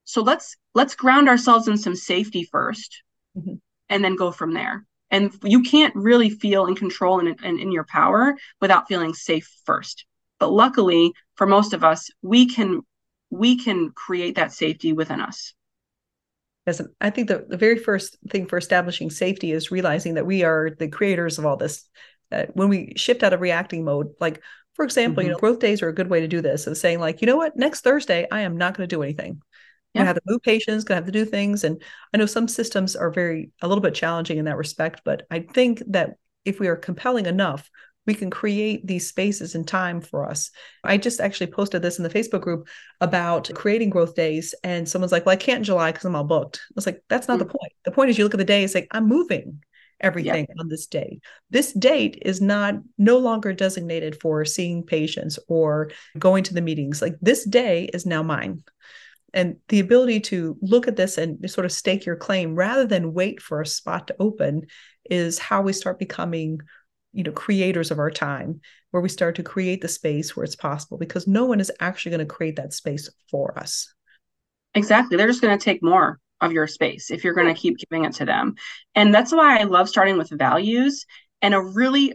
So 0.05 0.21
let's 0.21 0.57
let's 0.73 0.95
ground 0.95 1.29
ourselves 1.29 1.67
in 1.67 1.77
some 1.77 1.95
safety 1.95 2.49
1st 2.53 2.89
mm-hmm. 3.37 3.53
and 3.89 4.03
then 4.03 4.15
go 4.15 4.31
from 4.31 4.53
there. 4.53 4.85
And 5.11 5.31
you 5.43 5.61
can't 5.61 5.95
really 5.95 6.29
feel 6.29 6.65
in 6.65 6.75
control 6.75 7.19
and, 7.19 7.39
and 7.43 7.59
in 7.59 7.71
your 7.71 7.85
power 7.85 8.35
without 8.59 8.87
feeling 8.87 9.13
safe 9.13 9.47
first. 9.65 10.05
But 10.39 10.51
luckily, 10.51 11.13
for 11.35 11.45
most 11.45 11.73
of 11.73 11.83
us, 11.83 12.09
we 12.21 12.47
can 12.47 12.81
we 13.29 13.57
can 13.57 13.91
create 13.91 14.35
that 14.35 14.51
safety 14.51 14.93
within 14.93 15.21
us. 15.21 15.53
Yes, 16.65 16.81
I 17.01 17.09
think 17.09 17.27
the, 17.27 17.45
the 17.47 17.57
very 17.57 17.77
first 17.77 18.17
thing 18.29 18.45
for 18.45 18.57
establishing 18.57 19.09
safety 19.09 19.51
is 19.51 19.71
realizing 19.71 20.13
that 20.13 20.25
we 20.25 20.43
are 20.43 20.69
the 20.79 20.87
creators 20.87 21.37
of 21.37 21.45
all 21.45 21.57
this 21.57 21.89
that 22.31 22.55
when 22.55 22.69
we 22.69 22.93
shift 22.95 23.21
out 23.21 23.33
of 23.33 23.41
reacting 23.41 23.83
mode, 23.83 24.13
like 24.19 24.41
for 24.73 24.85
example, 24.85 25.21
mm-hmm. 25.21 25.27
you 25.27 25.33
know, 25.33 25.39
growth 25.39 25.59
days 25.59 25.81
are 25.81 25.89
a 25.89 25.93
good 25.93 26.09
way 26.09 26.21
to 26.21 26.27
do 26.27 26.41
this 26.41 26.65
of 26.65 26.77
saying, 26.77 26.99
like, 26.99 27.21
you 27.21 27.27
know 27.27 27.37
what, 27.37 27.55
next 27.55 27.81
Thursday, 27.81 28.27
I 28.31 28.41
am 28.41 28.57
not 28.57 28.75
going 28.75 28.87
to 28.87 28.95
do 28.95 29.03
anything. 29.03 29.41
Yeah. 29.93 30.01
I 30.01 30.05
have 30.05 30.15
to 30.15 30.21
move 30.25 30.41
patients, 30.41 30.83
gonna 30.83 30.97
have 30.97 31.05
to 31.05 31.11
do 31.11 31.25
things. 31.25 31.63
And 31.63 31.81
I 32.13 32.17
know 32.17 32.25
some 32.25 32.47
systems 32.47 32.95
are 32.95 33.11
very 33.11 33.51
a 33.61 33.67
little 33.67 33.81
bit 33.81 33.93
challenging 33.93 34.39
in 34.39 34.45
that 34.45 34.57
respect, 34.57 35.01
but 35.05 35.27
I 35.29 35.41
think 35.41 35.83
that 35.87 36.15
if 36.45 36.59
we 36.59 36.67
are 36.67 36.75
compelling 36.75 37.27
enough, 37.27 37.69
we 38.05 38.13
can 38.13 38.29
create 38.29 38.85
these 38.85 39.07
spaces 39.07 39.55
and 39.55 39.67
time 39.67 40.01
for 40.01 40.27
us. 40.29 40.51
I 40.83 40.97
just 40.97 41.21
actually 41.21 41.47
posted 41.47 41.81
this 41.81 41.97
in 41.97 42.03
the 42.03 42.09
Facebook 42.09 42.41
group 42.41 42.67
about 42.99 43.49
creating 43.55 43.89
growth 43.89 44.15
days. 44.15 44.53
And 44.63 44.87
someone's 44.87 45.11
like, 45.11 45.25
Well, 45.25 45.33
I 45.33 45.37
can't 45.37 45.59
in 45.59 45.63
July 45.63 45.91
because 45.91 46.05
I'm 46.05 46.15
all 46.15 46.23
booked. 46.23 46.57
I 46.57 46.73
was 46.75 46.85
like, 46.85 47.03
That's 47.09 47.27
not 47.27 47.39
mm-hmm. 47.39 47.47
the 47.47 47.57
point. 47.57 47.73
The 47.85 47.91
point 47.91 48.09
is 48.09 48.17
you 48.17 48.23
look 48.23 48.33
at 48.33 48.37
the 48.37 48.43
day, 48.43 48.63
it's 48.63 48.75
like, 48.75 48.87
I'm 48.91 49.07
moving 49.07 49.63
everything 50.03 50.47
on 50.59 50.67
this 50.67 50.85
date. 50.85 51.23
This 51.49 51.71
date 51.71 52.21
is 52.23 52.41
not 52.41 52.75
no 52.97 53.17
longer 53.17 53.53
designated 53.53 54.19
for 54.21 54.43
seeing 54.43 54.83
patients 54.83 55.39
or 55.47 55.91
going 56.19 56.43
to 56.43 56.53
the 56.53 56.61
meetings. 56.61 57.01
Like 57.01 57.15
this 57.21 57.45
day 57.45 57.85
is 57.93 58.05
now 58.05 58.21
mine. 58.21 58.63
And 59.33 59.55
the 59.69 59.79
ability 59.79 60.19
to 60.19 60.57
look 60.61 60.87
at 60.87 60.95
this 60.95 61.17
and 61.17 61.49
sort 61.49 61.65
of 61.65 61.71
stake 61.71 62.05
your 62.05 62.15
claim 62.15 62.53
rather 62.53 62.85
than 62.85 63.13
wait 63.13 63.41
for 63.41 63.61
a 63.61 63.65
spot 63.65 64.07
to 64.07 64.15
open 64.19 64.67
is 65.09 65.39
how 65.39 65.61
we 65.61 65.73
start 65.73 65.97
becoming 65.97 66.59
you 67.13 67.23
know 67.23 67.31
creators 67.31 67.91
of 67.91 67.99
our 67.99 68.11
time 68.11 68.59
where 68.91 69.01
we 69.01 69.09
start 69.09 69.35
to 69.35 69.43
create 69.43 69.81
the 69.81 69.87
space 69.87 70.35
where 70.35 70.43
it's 70.43 70.55
possible 70.55 70.97
because 70.97 71.27
no 71.27 71.45
one 71.45 71.59
is 71.59 71.71
actually 71.79 72.11
going 72.11 72.27
to 72.27 72.33
create 72.33 72.55
that 72.55 72.73
space 72.73 73.09
for 73.29 73.57
us 73.57 73.93
exactly 74.75 75.15
they're 75.15 75.27
just 75.27 75.41
going 75.41 75.57
to 75.57 75.63
take 75.63 75.81
more 75.83 76.19
of 76.43 76.51
your 76.51 76.67
space 76.67 77.09
if 77.09 77.23
you're 77.23 77.33
going 77.33 77.53
to 77.53 77.59
keep 77.59 77.77
giving 77.77 78.05
it 78.05 78.13
to 78.13 78.25
them. 78.25 78.55
And 78.95 79.13
that's 79.13 79.31
why 79.31 79.59
I 79.59 79.63
love 79.63 79.89
starting 79.89 80.17
with 80.17 80.29
values 80.29 81.05
and 81.41 81.53
a 81.53 81.61
really 81.61 82.13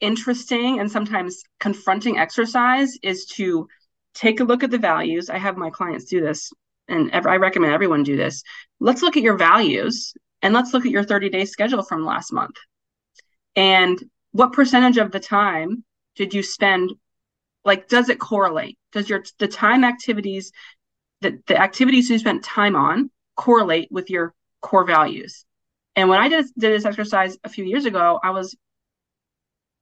interesting 0.00 0.80
and 0.80 0.90
sometimes 0.90 1.42
confronting 1.60 2.18
exercise 2.18 2.96
is 3.02 3.26
to 3.26 3.68
take 4.14 4.40
a 4.40 4.44
look 4.44 4.62
at 4.62 4.70
the 4.70 4.78
values. 4.78 5.28
I 5.28 5.38
have 5.38 5.56
my 5.56 5.70
clients 5.70 6.04
do 6.04 6.20
this 6.20 6.52
and 6.88 7.10
I 7.12 7.36
recommend 7.36 7.72
everyone 7.72 8.02
do 8.02 8.16
this. 8.16 8.42
Let's 8.80 9.02
look 9.02 9.16
at 9.16 9.22
your 9.22 9.36
values 9.36 10.14
and 10.40 10.54
let's 10.54 10.72
look 10.72 10.84
at 10.84 10.92
your 10.92 11.04
30 11.04 11.30
day 11.30 11.44
schedule 11.44 11.82
from 11.82 12.04
last 12.04 12.32
month. 12.32 12.56
And 13.56 14.02
what 14.32 14.52
percentage 14.52 14.96
of 14.96 15.12
the 15.12 15.20
time 15.20 15.84
did 16.16 16.34
you 16.34 16.42
spend 16.42 16.92
like 17.64 17.88
does 17.88 18.08
it 18.08 18.18
correlate? 18.18 18.78
Does 18.92 19.08
your 19.08 19.24
the 19.38 19.48
time 19.48 19.84
activities 19.84 20.52
the, 21.20 21.38
the 21.46 21.60
activities 21.60 22.10
you 22.10 22.18
spent 22.18 22.44
time 22.44 22.76
on 22.76 23.10
correlate 23.36 23.88
with 23.90 24.10
your 24.10 24.34
core 24.60 24.84
values. 24.84 25.44
And 25.96 26.08
when 26.08 26.18
I 26.18 26.28
did, 26.28 26.46
did 26.58 26.72
this 26.72 26.84
exercise 26.84 27.36
a 27.44 27.48
few 27.48 27.64
years 27.64 27.84
ago, 27.86 28.18
I 28.22 28.30
was 28.30 28.56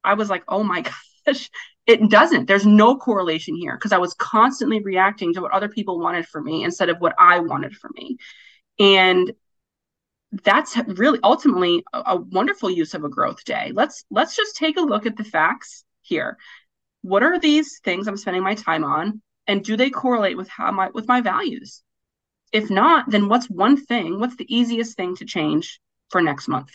I 0.02 0.14
was 0.14 0.30
like, 0.30 0.44
oh 0.48 0.62
my 0.62 0.82
gosh, 1.26 1.50
it 1.86 2.10
doesn't. 2.10 2.46
There's 2.46 2.66
no 2.66 2.96
correlation 2.96 3.54
here 3.54 3.74
because 3.74 3.92
I 3.92 3.98
was 3.98 4.14
constantly 4.14 4.80
reacting 4.80 5.34
to 5.34 5.42
what 5.42 5.52
other 5.52 5.68
people 5.68 5.98
wanted 5.98 6.26
for 6.26 6.40
me 6.40 6.64
instead 6.64 6.88
of 6.88 6.98
what 6.98 7.14
I 7.18 7.40
wanted 7.40 7.74
for 7.74 7.90
me. 7.94 8.16
And 8.78 9.32
that's 10.44 10.76
really 10.86 11.18
ultimately 11.22 11.84
a, 11.92 12.02
a 12.06 12.16
wonderful 12.16 12.70
use 12.70 12.94
of 12.94 13.04
a 13.04 13.08
growth 13.08 13.44
day. 13.44 13.72
Let's 13.74 14.04
let's 14.10 14.36
just 14.36 14.56
take 14.56 14.76
a 14.76 14.82
look 14.82 15.06
at 15.06 15.16
the 15.16 15.24
facts 15.24 15.84
here. 16.02 16.38
What 17.02 17.22
are 17.22 17.38
these 17.38 17.80
things 17.84 18.06
I'm 18.06 18.16
spending 18.16 18.42
my 18.42 18.54
time 18.54 18.84
on? 18.84 19.22
And 19.46 19.64
do 19.64 19.76
they 19.76 19.90
correlate 19.90 20.36
with 20.36 20.48
how 20.48 20.70
my 20.70 20.90
with 20.94 21.08
my 21.08 21.20
values? 21.20 21.82
if 22.52 22.70
not, 22.70 23.10
then 23.10 23.28
what's 23.28 23.48
one 23.48 23.76
thing, 23.76 24.18
what's 24.18 24.36
the 24.36 24.54
easiest 24.54 24.96
thing 24.96 25.16
to 25.16 25.24
change 25.24 25.80
for 26.10 26.20
next 26.20 26.48
month? 26.48 26.70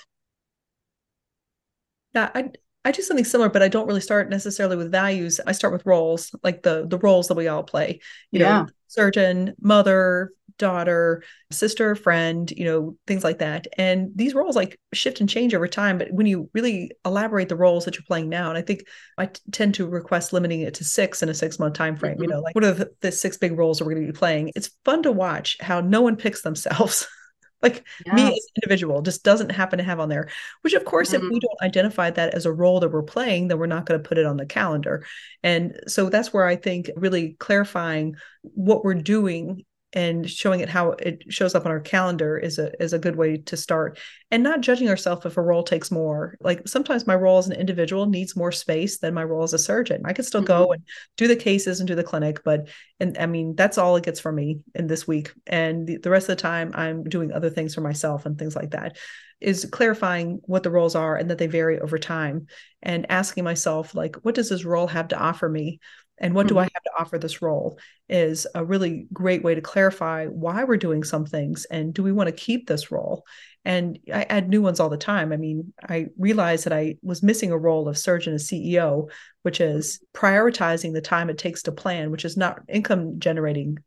Yeah, 2.13 2.29
I 2.33 2.51
I 2.85 2.91
do 2.91 3.01
something 3.01 3.25
similar, 3.25 3.49
but 3.49 3.63
I 3.63 3.67
don't 3.67 3.87
really 3.87 4.01
start 4.01 4.29
necessarily 4.29 4.77
with 4.77 4.91
values. 4.91 5.41
I 5.45 5.51
start 5.51 5.73
with 5.73 5.85
roles, 5.85 6.33
like 6.43 6.63
the 6.63 6.85
the 6.87 6.99
roles 6.99 7.27
that 7.27 7.35
we 7.35 7.47
all 7.47 7.63
play. 7.63 7.99
You 8.31 8.41
yeah. 8.41 8.61
know, 8.61 8.67
surgeon, 8.87 9.53
mother, 9.59 10.31
daughter, 10.57 11.23
sister, 11.51 11.95
friend, 11.95 12.51
you 12.51 12.65
know, 12.65 12.97
things 13.07 13.23
like 13.23 13.39
that. 13.39 13.67
And 13.77 14.11
these 14.15 14.33
roles 14.33 14.55
like 14.55 14.79
shift 14.93 15.19
and 15.19 15.29
change 15.29 15.53
over 15.53 15.67
time. 15.67 15.97
But 15.97 16.11
when 16.11 16.25
you 16.25 16.49
really 16.53 16.91
elaborate 17.05 17.49
the 17.49 17.55
roles 17.55 17.85
that 17.85 17.95
you're 17.95 18.03
playing 18.07 18.29
now, 18.29 18.49
and 18.49 18.57
I 18.57 18.61
think 18.61 18.87
I 19.17 19.27
t- 19.27 19.41
tend 19.51 19.75
to 19.75 19.87
request 19.87 20.33
limiting 20.33 20.61
it 20.61 20.75
to 20.75 20.83
six 20.83 21.21
in 21.23 21.29
a 21.29 21.33
six 21.33 21.59
month 21.59 21.75
time 21.75 21.95
frame. 21.95 22.13
Mm-hmm. 22.13 22.23
You 22.23 22.29
know, 22.29 22.39
like 22.41 22.55
what 22.55 22.63
are 22.63 22.73
the, 22.73 22.91
the 23.01 23.11
six 23.11 23.37
big 23.37 23.57
roles 23.57 23.79
that 23.79 23.85
we're 23.85 23.93
going 23.93 24.07
to 24.07 24.13
be 24.13 24.17
playing? 24.17 24.51
It's 24.55 24.71
fun 24.83 25.03
to 25.03 25.11
watch 25.11 25.57
how 25.59 25.81
no 25.81 26.01
one 26.01 26.15
picks 26.15 26.41
themselves. 26.41 27.07
like 27.61 27.85
yeah. 28.05 28.13
me 28.13 28.21
as 28.23 28.29
an 28.33 28.61
individual 28.63 29.01
just 29.01 29.23
doesn't 29.23 29.51
happen 29.51 29.77
to 29.77 29.83
have 29.83 29.99
on 29.99 30.09
there 30.09 30.29
which 30.61 30.73
of 30.73 30.85
course 30.85 31.09
mm-hmm. 31.09 31.17
if 31.17 31.21
we 31.23 31.29
mm-hmm. 31.29 31.39
don't 31.39 31.67
identify 31.67 32.09
that 32.09 32.33
as 32.33 32.45
a 32.45 32.53
role 32.53 32.79
that 32.79 32.91
we're 32.91 33.03
playing 33.03 33.47
then 33.47 33.57
we're 33.57 33.65
not 33.65 33.85
going 33.85 34.01
to 34.01 34.07
put 34.07 34.17
it 34.17 34.25
on 34.25 34.37
the 34.37 34.45
calendar 34.45 35.05
and 35.41 35.79
so 35.87 36.09
that's 36.09 36.33
where 36.33 36.45
i 36.45 36.55
think 36.55 36.89
really 36.95 37.35
clarifying 37.39 38.15
what 38.41 38.83
we're 38.83 38.93
doing 38.93 39.63
and 39.95 40.29
showing 40.29 40.59
it 40.59 40.69
how 40.69 40.91
it 40.91 41.23
shows 41.29 41.55
up 41.55 41.65
on 41.65 41.71
our 41.71 41.79
calendar 41.79 42.37
is 42.37 42.59
a 42.59 42.71
is 42.83 42.93
a 42.93 42.99
good 42.99 43.15
way 43.15 43.37
to 43.37 43.57
start. 43.57 43.97
And 44.29 44.43
not 44.43 44.61
judging 44.61 44.89
ourselves 44.89 45.25
if 45.25 45.37
a 45.37 45.41
role 45.41 45.63
takes 45.63 45.89
more. 45.89 46.37
Like 46.41 46.67
sometimes 46.67 47.07
my 47.07 47.15
role 47.15 47.37
as 47.37 47.47
an 47.47 47.53
individual 47.53 48.05
needs 48.05 48.35
more 48.35 48.51
space 48.51 48.97
than 48.97 49.13
my 49.13 49.23
role 49.23 49.43
as 49.43 49.53
a 49.53 49.57
surgeon. 49.57 50.01
I 50.03 50.13
could 50.13 50.25
still 50.25 50.41
mm-hmm. 50.41 50.65
go 50.65 50.73
and 50.73 50.83
do 51.15 51.27
the 51.27 51.35
cases 51.35 51.79
and 51.79 51.87
do 51.87 51.95
the 51.95 52.03
clinic 52.03 52.43
but 52.43 52.67
and 52.99 53.17
i 53.17 53.25
mean 53.25 53.55
that's 53.55 53.77
all 53.77 53.95
it 53.95 54.03
gets 54.03 54.19
for 54.19 54.31
me 54.31 54.59
in 54.75 54.87
this 54.87 55.07
week. 55.07 55.31
And 55.47 55.87
the, 55.87 55.97
the 55.97 56.09
rest 56.09 56.29
of 56.29 56.35
the 56.35 56.41
time 56.41 56.71
i'm 56.75 57.03
doing 57.03 57.31
other 57.31 57.49
things 57.49 57.73
for 57.73 57.81
myself 57.81 58.25
and 58.25 58.37
things 58.37 58.55
like 58.55 58.71
that 58.71 58.97
is 59.41 59.67
clarifying 59.71 60.39
what 60.43 60.63
the 60.63 60.71
roles 60.71 60.95
are 60.95 61.15
and 61.15 61.29
that 61.29 61.37
they 61.37 61.47
vary 61.47 61.79
over 61.79 61.97
time 61.97 62.47
and 62.81 63.09
asking 63.09 63.43
myself 63.43 63.93
like 63.93 64.15
what 64.23 64.35
does 64.35 64.49
this 64.49 64.65
role 64.65 64.87
have 64.87 65.09
to 65.09 65.19
offer 65.19 65.47
me 65.47 65.79
and 66.17 66.33
what 66.33 66.47
do 66.47 66.57
I 66.57 66.65
mm-hmm. 66.65 66.73
have 66.73 66.83
to 66.83 67.01
offer 67.01 67.17
this 67.17 67.41
role 67.41 67.77
is 68.07 68.47
a 68.55 68.63
really 68.63 69.07
great 69.11 69.43
way 69.43 69.55
to 69.55 69.61
clarify 69.61 70.27
why 70.27 70.63
we're 70.63 70.77
doing 70.77 71.03
some 71.03 71.25
things 71.25 71.65
and 71.65 71.93
do 71.93 72.03
we 72.03 72.11
want 72.11 72.27
to 72.27 72.35
keep 72.35 72.67
this 72.67 72.91
role? 72.91 73.25
And 73.65 73.99
I 74.13 74.23
add 74.23 74.47
new 74.47 74.61
ones 74.61 74.79
all 74.79 74.89
the 74.89 74.97
time. 74.97 75.33
I 75.33 75.37
mean, 75.37 75.73
I 75.87 76.07
realized 76.17 76.65
that 76.65 76.73
I 76.73 76.95
was 77.01 77.23
missing 77.23 77.51
a 77.51 77.57
role 77.57 77.89
of 77.89 77.97
surgeon 77.97 78.33
as 78.33 78.47
CEO, 78.47 79.09
which 79.41 79.59
is 79.59 79.99
prioritizing 80.13 80.93
the 80.93 81.01
time 81.01 81.29
it 81.29 81.37
takes 81.37 81.63
to 81.63 81.71
plan, 81.71 82.11
which 82.11 82.25
is 82.25 82.37
not 82.37 82.61
income 82.69 83.19
generating 83.19 83.77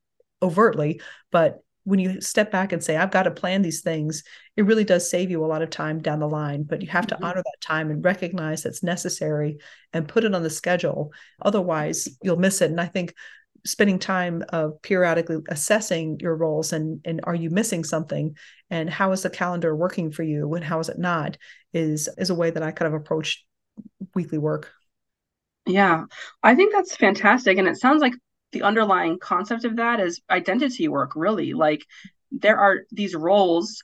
overtly, 0.43 1.01
but 1.31 1.63
when 1.85 1.99
you 1.99 2.21
step 2.21 2.53
back 2.53 2.73
and 2.73 2.85
say 2.85 2.99
i've 2.99 3.11
got 3.11 3.23
to 3.23 3.31
plan 3.31 3.63
these 3.63 3.81
things 3.81 4.23
it 4.59 4.67
really 4.67 4.83
does 4.83 5.09
save 5.09 5.31
you 5.31 5.45
a 5.45 5.47
lot 5.47 5.63
of 5.63 5.71
time 5.71 6.01
down 6.03 6.19
the 6.19 6.29
line 6.29 6.65
but 6.65 6.83
you 6.83 6.89
have 6.89 7.07
to 7.07 7.15
mm-hmm. 7.15 7.25
honor 7.25 7.43
that 7.45 7.61
time 7.61 7.93
and 7.93 8.05
recognize 8.05 8.67
it's 8.67 8.83
necessary 8.83 9.59
and 9.93 10.09
put 10.09 10.25
it 10.25 10.35
on 10.35 10.43
the 10.43 10.51
schedule. 10.51 11.13
Otherwise 11.41 12.09
you'll 12.23 12.37
miss 12.37 12.61
it. 12.61 12.71
And 12.71 12.81
i 12.81 12.87
think 12.87 13.15
spending 13.65 14.01
time 14.01 14.43
of 14.49 14.83
periodically 14.83 15.37
assessing 15.49 16.19
your 16.21 16.35
roles 16.35 16.73
and 16.73 17.01
and 17.05 17.21
are 17.23 17.37
you 17.37 17.51
missing 17.51 17.85
something? 17.85 18.37
And 18.69 18.91
how 18.91 19.13
is 19.13 19.23
the 19.23 19.31
calendar 19.31 19.77
working 19.77 20.11
for 20.11 20.25
you 20.25 20.53
and 20.55 20.65
how 20.65 20.81
is 20.81 20.89
it 20.89 20.99
not 20.99 21.39
is 21.73 22.09
is 22.19 22.31
a 22.31 22.35
way 22.35 22.51
that 22.51 22.63
i 22.63 22.73
kind 22.73 22.93
of 22.93 23.01
approach 23.01 23.45
weekly 24.17 24.39
work. 24.39 24.73
Yeah. 25.67 26.07
I 26.43 26.57
think 26.57 26.73
that's 26.73 26.97
fantastic. 26.97 27.59
And 27.59 27.69
it 27.69 27.77
sounds 27.77 28.01
like 28.01 28.15
the 28.51 28.63
underlying 28.63 29.21
concept 29.21 29.65
of 29.65 29.77
that 29.77 30.01
is 30.01 30.21
identity 30.29 30.89
work 30.89 31.13
really. 31.15 31.53
Like 31.53 31.85
there 32.33 32.59
are 32.59 32.81
these 32.91 33.15
roles 33.15 33.83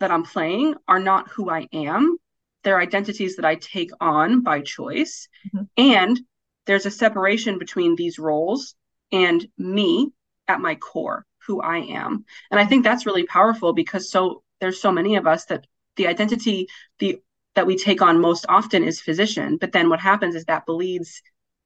that 0.00 0.10
i'm 0.10 0.24
playing 0.24 0.74
are 0.86 1.00
not 1.00 1.28
who 1.30 1.50
i 1.50 1.66
am. 1.72 2.16
They're 2.64 2.80
identities 2.80 3.36
that 3.36 3.44
i 3.44 3.54
take 3.54 3.90
on 4.00 4.42
by 4.42 4.60
choice. 4.60 5.28
Mm-hmm. 5.54 5.64
and 5.76 6.20
there's 6.66 6.86
a 6.86 6.90
separation 6.90 7.58
between 7.58 7.96
these 7.96 8.18
roles 8.18 8.74
and 9.10 9.46
me 9.56 10.12
at 10.48 10.60
my 10.60 10.74
core 10.74 11.24
who 11.46 11.60
i 11.60 11.78
am. 11.78 12.24
And 12.50 12.60
i 12.60 12.64
think 12.64 12.84
that's 12.84 13.06
really 13.06 13.24
powerful 13.24 13.72
because 13.72 14.10
so 14.10 14.42
there's 14.60 14.80
so 14.80 14.92
many 14.92 15.16
of 15.16 15.26
us 15.26 15.46
that 15.46 15.66
the 15.96 16.06
identity 16.06 16.68
the 16.98 17.20
that 17.54 17.66
we 17.66 17.76
take 17.76 18.00
on 18.02 18.20
most 18.20 18.46
often 18.48 18.84
is 18.84 19.00
physician. 19.00 19.56
But 19.56 19.72
then 19.72 19.88
what 19.88 19.98
happens 19.98 20.36
is 20.36 20.44
that 20.44 20.64
bleeds 20.64 21.22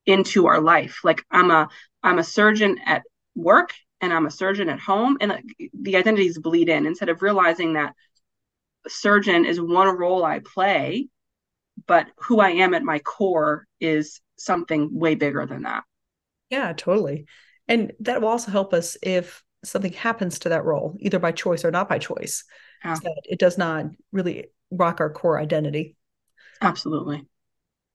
into 0.07 0.47
our 0.47 0.61
life. 0.61 1.01
Like 1.05 1.25
i'm 1.31 1.51
a 1.51 1.69
i'm 2.03 2.19
a 2.19 2.25
surgeon 2.25 2.79
at 2.87 3.03
work 3.35 3.75
and 4.01 4.13
i'm 4.13 4.27
a 4.27 4.31
surgeon 4.31 4.69
at 4.69 4.81
home. 4.81 5.19
And 5.21 5.43
the 5.75 5.97
identities 5.97 6.39
bleed 6.39 6.69
in 6.69 6.87
instead 6.87 7.09
of 7.09 7.23
realizing 7.23 7.75
that 7.75 7.95
surgeon 8.89 9.45
is 9.45 9.61
one 9.61 9.97
role 9.97 10.25
i 10.25 10.41
play 10.41 11.09
but 11.87 12.07
who 12.17 12.41
i 12.41 12.51
am 12.51 12.75
at 12.75 12.83
my 12.83 12.99
core 12.99 13.67
is 13.81 14.21
something 14.37 14.89
way 14.93 15.15
bigger 15.15 15.47
than 15.47 15.63
that 15.63 15.85
yeah 16.51 16.73
totally 16.73 17.27
and 17.69 17.93
that 18.01 18.21
will 18.21 18.29
also 18.29 18.51
help 18.51 18.75
us 18.75 18.97
if 19.03 19.43
something 19.65 19.93
happens 19.93 20.41
to 20.41 20.49
that 20.49 20.65
role 20.65 20.97
either 20.99 21.19
by 21.19 21.31
choice 21.31 21.65
or 21.65 21.71
not 21.71 21.89
by 21.89 21.99
choice 21.99 22.45
yeah. 22.85 22.95
so 22.95 23.15
it 23.25 23.39
does 23.39 23.57
not 23.57 23.87
really 24.11 24.49
rock 24.71 25.01
our 25.01 25.11
core 25.11 25.39
identity 25.39 25.97
absolutely 26.61 27.25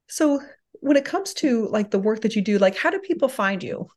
so 0.08 0.40
when 0.80 0.98
it 0.98 1.06
comes 1.06 1.34
to 1.36 1.68
like 1.68 1.92
the 1.92 2.00
work 2.00 2.22
that 2.22 2.36
you 2.36 2.42
do, 2.42 2.58
like 2.58 2.76
how 2.76 2.90
do 2.90 3.00
people 3.00 3.30
find 3.30 3.64
you? 3.64 3.88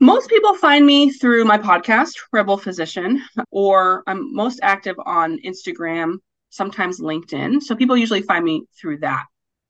Most 0.00 0.28
people 0.28 0.54
find 0.54 0.84
me 0.84 1.10
through 1.10 1.46
my 1.46 1.56
podcast, 1.56 2.12
Rebel 2.30 2.58
Physician, 2.58 3.22
or 3.50 4.02
I'm 4.06 4.34
most 4.34 4.60
active 4.62 4.96
on 5.06 5.38
Instagram, 5.42 6.16
sometimes 6.50 7.00
LinkedIn. 7.00 7.62
So 7.62 7.74
people 7.74 7.96
usually 7.96 8.20
find 8.20 8.44
me 8.44 8.66
through 8.78 8.98
that, 8.98 9.24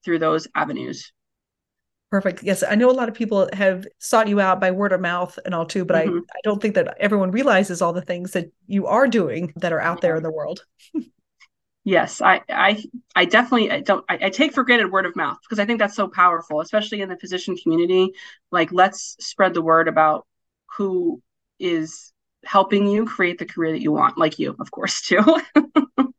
through 0.04 0.18
those 0.18 0.48
avenues. 0.56 1.12
Perfect. 2.10 2.42
Yes, 2.42 2.64
I 2.68 2.74
know 2.74 2.90
a 2.90 2.92
lot 2.92 3.08
of 3.08 3.14
people 3.14 3.48
have 3.52 3.86
sought 3.98 4.28
you 4.28 4.40
out 4.40 4.60
by 4.60 4.72
word 4.72 4.92
of 4.92 5.00
mouth 5.00 5.38
and 5.44 5.54
all 5.54 5.66
too, 5.66 5.84
but 5.84 6.04
mm-hmm. 6.04 6.18
I, 6.18 6.38
I 6.38 6.40
don't 6.42 6.60
think 6.60 6.74
that 6.74 6.96
everyone 6.98 7.30
realizes 7.30 7.80
all 7.80 7.92
the 7.92 8.02
things 8.02 8.32
that 8.32 8.50
you 8.66 8.86
are 8.86 9.06
doing 9.06 9.52
that 9.56 9.72
are 9.72 9.80
out 9.80 9.98
yeah. 9.98 10.00
there 10.02 10.16
in 10.16 10.22
the 10.24 10.30
world. 10.30 10.64
yes 11.86 12.20
i 12.20 12.42
i 12.48 12.82
i 13.14 13.24
definitely 13.24 13.70
I 13.70 13.80
don't 13.80 14.04
I, 14.08 14.18
I, 14.22 14.30
take 14.30 14.52
for 14.52 14.64
granted 14.64 14.90
word 14.90 15.06
of 15.06 15.14
mouth 15.14 15.38
because 15.40 15.60
i 15.60 15.64
think 15.64 15.78
that's 15.78 15.94
so 15.94 16.08
powerful 16.08 16.60
especially 16.60 17.00
in 17.00 17.08
the 17.08 17.16
physician 17.16 17.56
community. 17.56 18.12
Like 18.50 18.72
let's 18.72 19.16
spread 19.20 19.54
the 19.54 19.62
word 19.62 19.86
about 19.86 20.26
who 20.76 21.22
is 21.60 22.12
helping 22.44 22.88
you 22.88 23.06
create 23.06 23.38
the 23.38 23.46
career 23.46 23.70
that 23.72 23.82
you 23.82 23.92
want 23.92 24.18
like 24.18 24.38
you 24.38 24.54
of 24.58 24.70
course 24.70 25.00
too. 25.00 25.24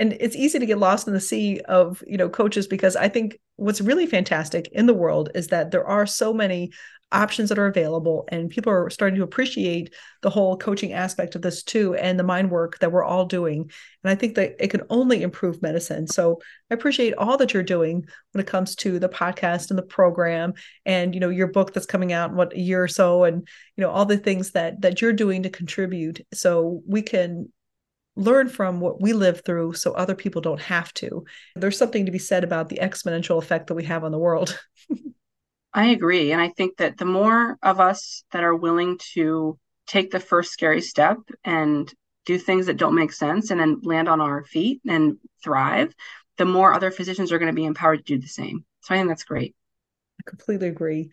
And 0.00 0.12
it's 0.20 0.36
easy 0.36 0.60
to 0.60 0.66
get 0.66 0.78
lost 0.78 1.08
in 1.08 1.12
the 1.14 1.20
sea 1.20 1.60
of 1.60 2.04
you 2.06 2.16
know 2.16 2.28
coaches 2.28 2.66
because 2.68 2.94
i 2.94 3.08
think 3.08 3.38
what's 3.56 3.80
really 3.80 4.06
fantastic 4.06 4.68
in 4.68 4.86
the 4.86 4.94
world 4.94 5.28
is 5.34 5.48
that 5.48 5.72
there 5.72 5.84
are 5.84 6.06
so 6.06 6.32
many 6.32 6.70
options 7.10 7.48
that 7.48 7.58
are 7.58 7.66
available 7.66 8.26
and 8.28 8.50
people 8.50 8.70
are 8.70 8.90
starting 8.90 9.16
to 9.16 9.22
appreciate 9.22 9.94
the 10.20 10.28
whole 10.28 10.56
coaching 10.56 10.92
aspect 10.92 11.34
of 11.34 11.42
this 11.42 11.62
too 11.62 11.94
and 11.94 12.18
the 12.18 12.24
mind 12.24 12.50
work 12.50 12.78
that 12.78 12.92
we're 12.92 13.04
all 13.04 13.24
doing 13.24 13.70
and 14.02 14.10
i 14.10 14.14
think 14.14 14.34
that 14.34 14.54
it 14.58 14.68
can 14.68 14.82
only 14.90 15.22
improve 15.22 15.62
medicine. 15.62 16.06
So 16.06 16.40
i 16.70 16.74
appreciate 16.74 17.14
all 17.14 17.38
that 17.38 17.54
you're 17.54 17.62
doing 17.62 18.06
when 18.32 18.40
it 18.42 18.46
comes 18.46 18.74
to 18.76 18.98
the 18.98 19.08
podcast 19.08 19.70
and 19.70 19.78
the 19.78 19.82
program 19.82 20.52
and 20.84 21.14
you 21.14 21.20
know 21.20 21.30
your 21.30 21.48
book 21.48 21.72
that's 21.72 21.86
coming 21.86 22.12
out 22.12 22.30
in 22.30 22.36
what 22.36 22.52
a 22.52 22.60
year 22.60 22.82
or 22.82 22.88
so 22.88 23.24
and 23.24 23.48
you 23.76 23.82
know 23.82 23.90
all 23.90 24.04
the 24.04 24.18
things 24.18 24.50
that 24.52 24.80
that 24.82 25.00
you're 25.00 25.12
doing 25.12 25.44
to 25.44 25.50
contribute 25.50 26.20
so 26.34 26.82
we 26.86 27.00
can 27.00 27.48
learn 28.16 28.48
from 28.48 28.80
what 28.80 29.00
we 29.00 29.12
live 29.12 29.42
through 29.44 29.72
so 29.72 29.92
other 29.92 30.16
people 30.16 30.42
don't 30.42 30.60
have 30.60 30.92
to. 30.92 31.24
There's 31.54 31.78
something 31.78 32.04
to 32.06 32.12
be 32.12 32.18
said 32.18 32.42
about 32.42 32.68
the 32.68 32.80
exponential 32.82 33.38
effect 33.38 33.68
that 33.68 33.74
we 33.74 33.84
have 33.84 34.02
on 34.02 34.10
the 34.10 34.18
world 34.18 34.58
I 35.72 35.86
agree. 35.86 36.32
And 36.32 36.40
I 36.40 36.48
think 36.48 36.78
that 36.78 36.96
the 36.98 37.04
more 37.04 37.58
of 37.62 37.80
us 37.80 38.24
that 38.32 38.44
are 38.44 38.54
willing 38.54 38.98
to 39.14 39.58
take 39.86 40.10
the 40.10 40.20
first 40.20 40.52
scary 40.52 40.80
step 40.80 41.18
and 41.44 41.92
do 42.26 42.38
things 42.38 42.66
that 42.66 42.76
don't 42.76 42.94
make 42.94 43.12
sense 43.12 43.50
and 43.50 43.60
then 43.60 43.80
land 43.82 44.08
on 44.08 44.20
our 44.20 44.44
feet 44.44 44.80
and 44.86 45.16
thrive, 45.42 45.94
the 46.36 46.44
more 46.44 46.72
other 46.72 46.90
physicians 46.90 47.32
are 47.32 47.38
going 47.38 47.50
to 47.50 47.56
be 47.56 47.64
empowered 47.64 48.04
to 48.04 48.14
do 48.14 48.20
the 48.20 48.28
same. 48.28 48.64
So 48.82 48.94
I 48.94 48.98
think 48.98 49.08
that's 49.08 49.24
great. 49.24 49.54
I 50.20 50.28
completely 50.28 50.68
agree. 50.68 51.10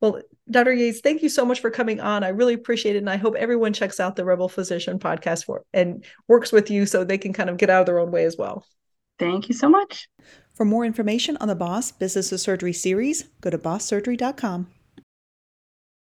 Well, 0.00 0.22
Dr. 0.48 0.72
Yates, 0.72 1.00
thank 1.00 1.22
you 1.22 1.28
so 1.28 1.44
much 1.44 1.60
for 1.60 1.70
coming 1.70 2.00
on. 2.00 2.22
I 2.22 2.28
really 2.28 2.54
appreciate 2.54 2.94
it. 2.94 3.00
And 3.00 3.10
I 3.10 3.16
hope 3.16 3.34
everyone 3.34 3.72
checks 3.72 3.98
out 3.98 4.14
the 4.14 4.24
Rebel 4.24 4.48
Physician 4.48 4.98
podcast 4.98 5.44
for 5.44 5.64
and 5.72 6.04
works 6.28 6.52
with 6.52 6.70
you 6.70 6.86
so 6.86 7.02
they 7.02 7.18
can 7.18 7.32
kind 7.32 7.50
of 7.50 7.56
get 7.56 7.70
out 7.70 7.80
of 7.80 7.86
their 7.86 7.98
own 7.98 8.12
way 8.12 8.24
as 8.24 8.36
well. 8.36 8.64
Thank 9.18 9.48
you 9.48 9.54
so 9.54 9.68
much. 9.68 10.08
For 10.58 10.64
more 10.64 10.84
information 10.84 11.36
on 11.36 11.46
the 11.46 11.54
Boss 11.54 11.92
Business 11.92 12.32
of 12.32 12.40
Surgery 12.40 12.72
series, 12.72 13.26
go 13.40 13.48
to 13.48 13.56
bosssurgery.com. 13.56 14.66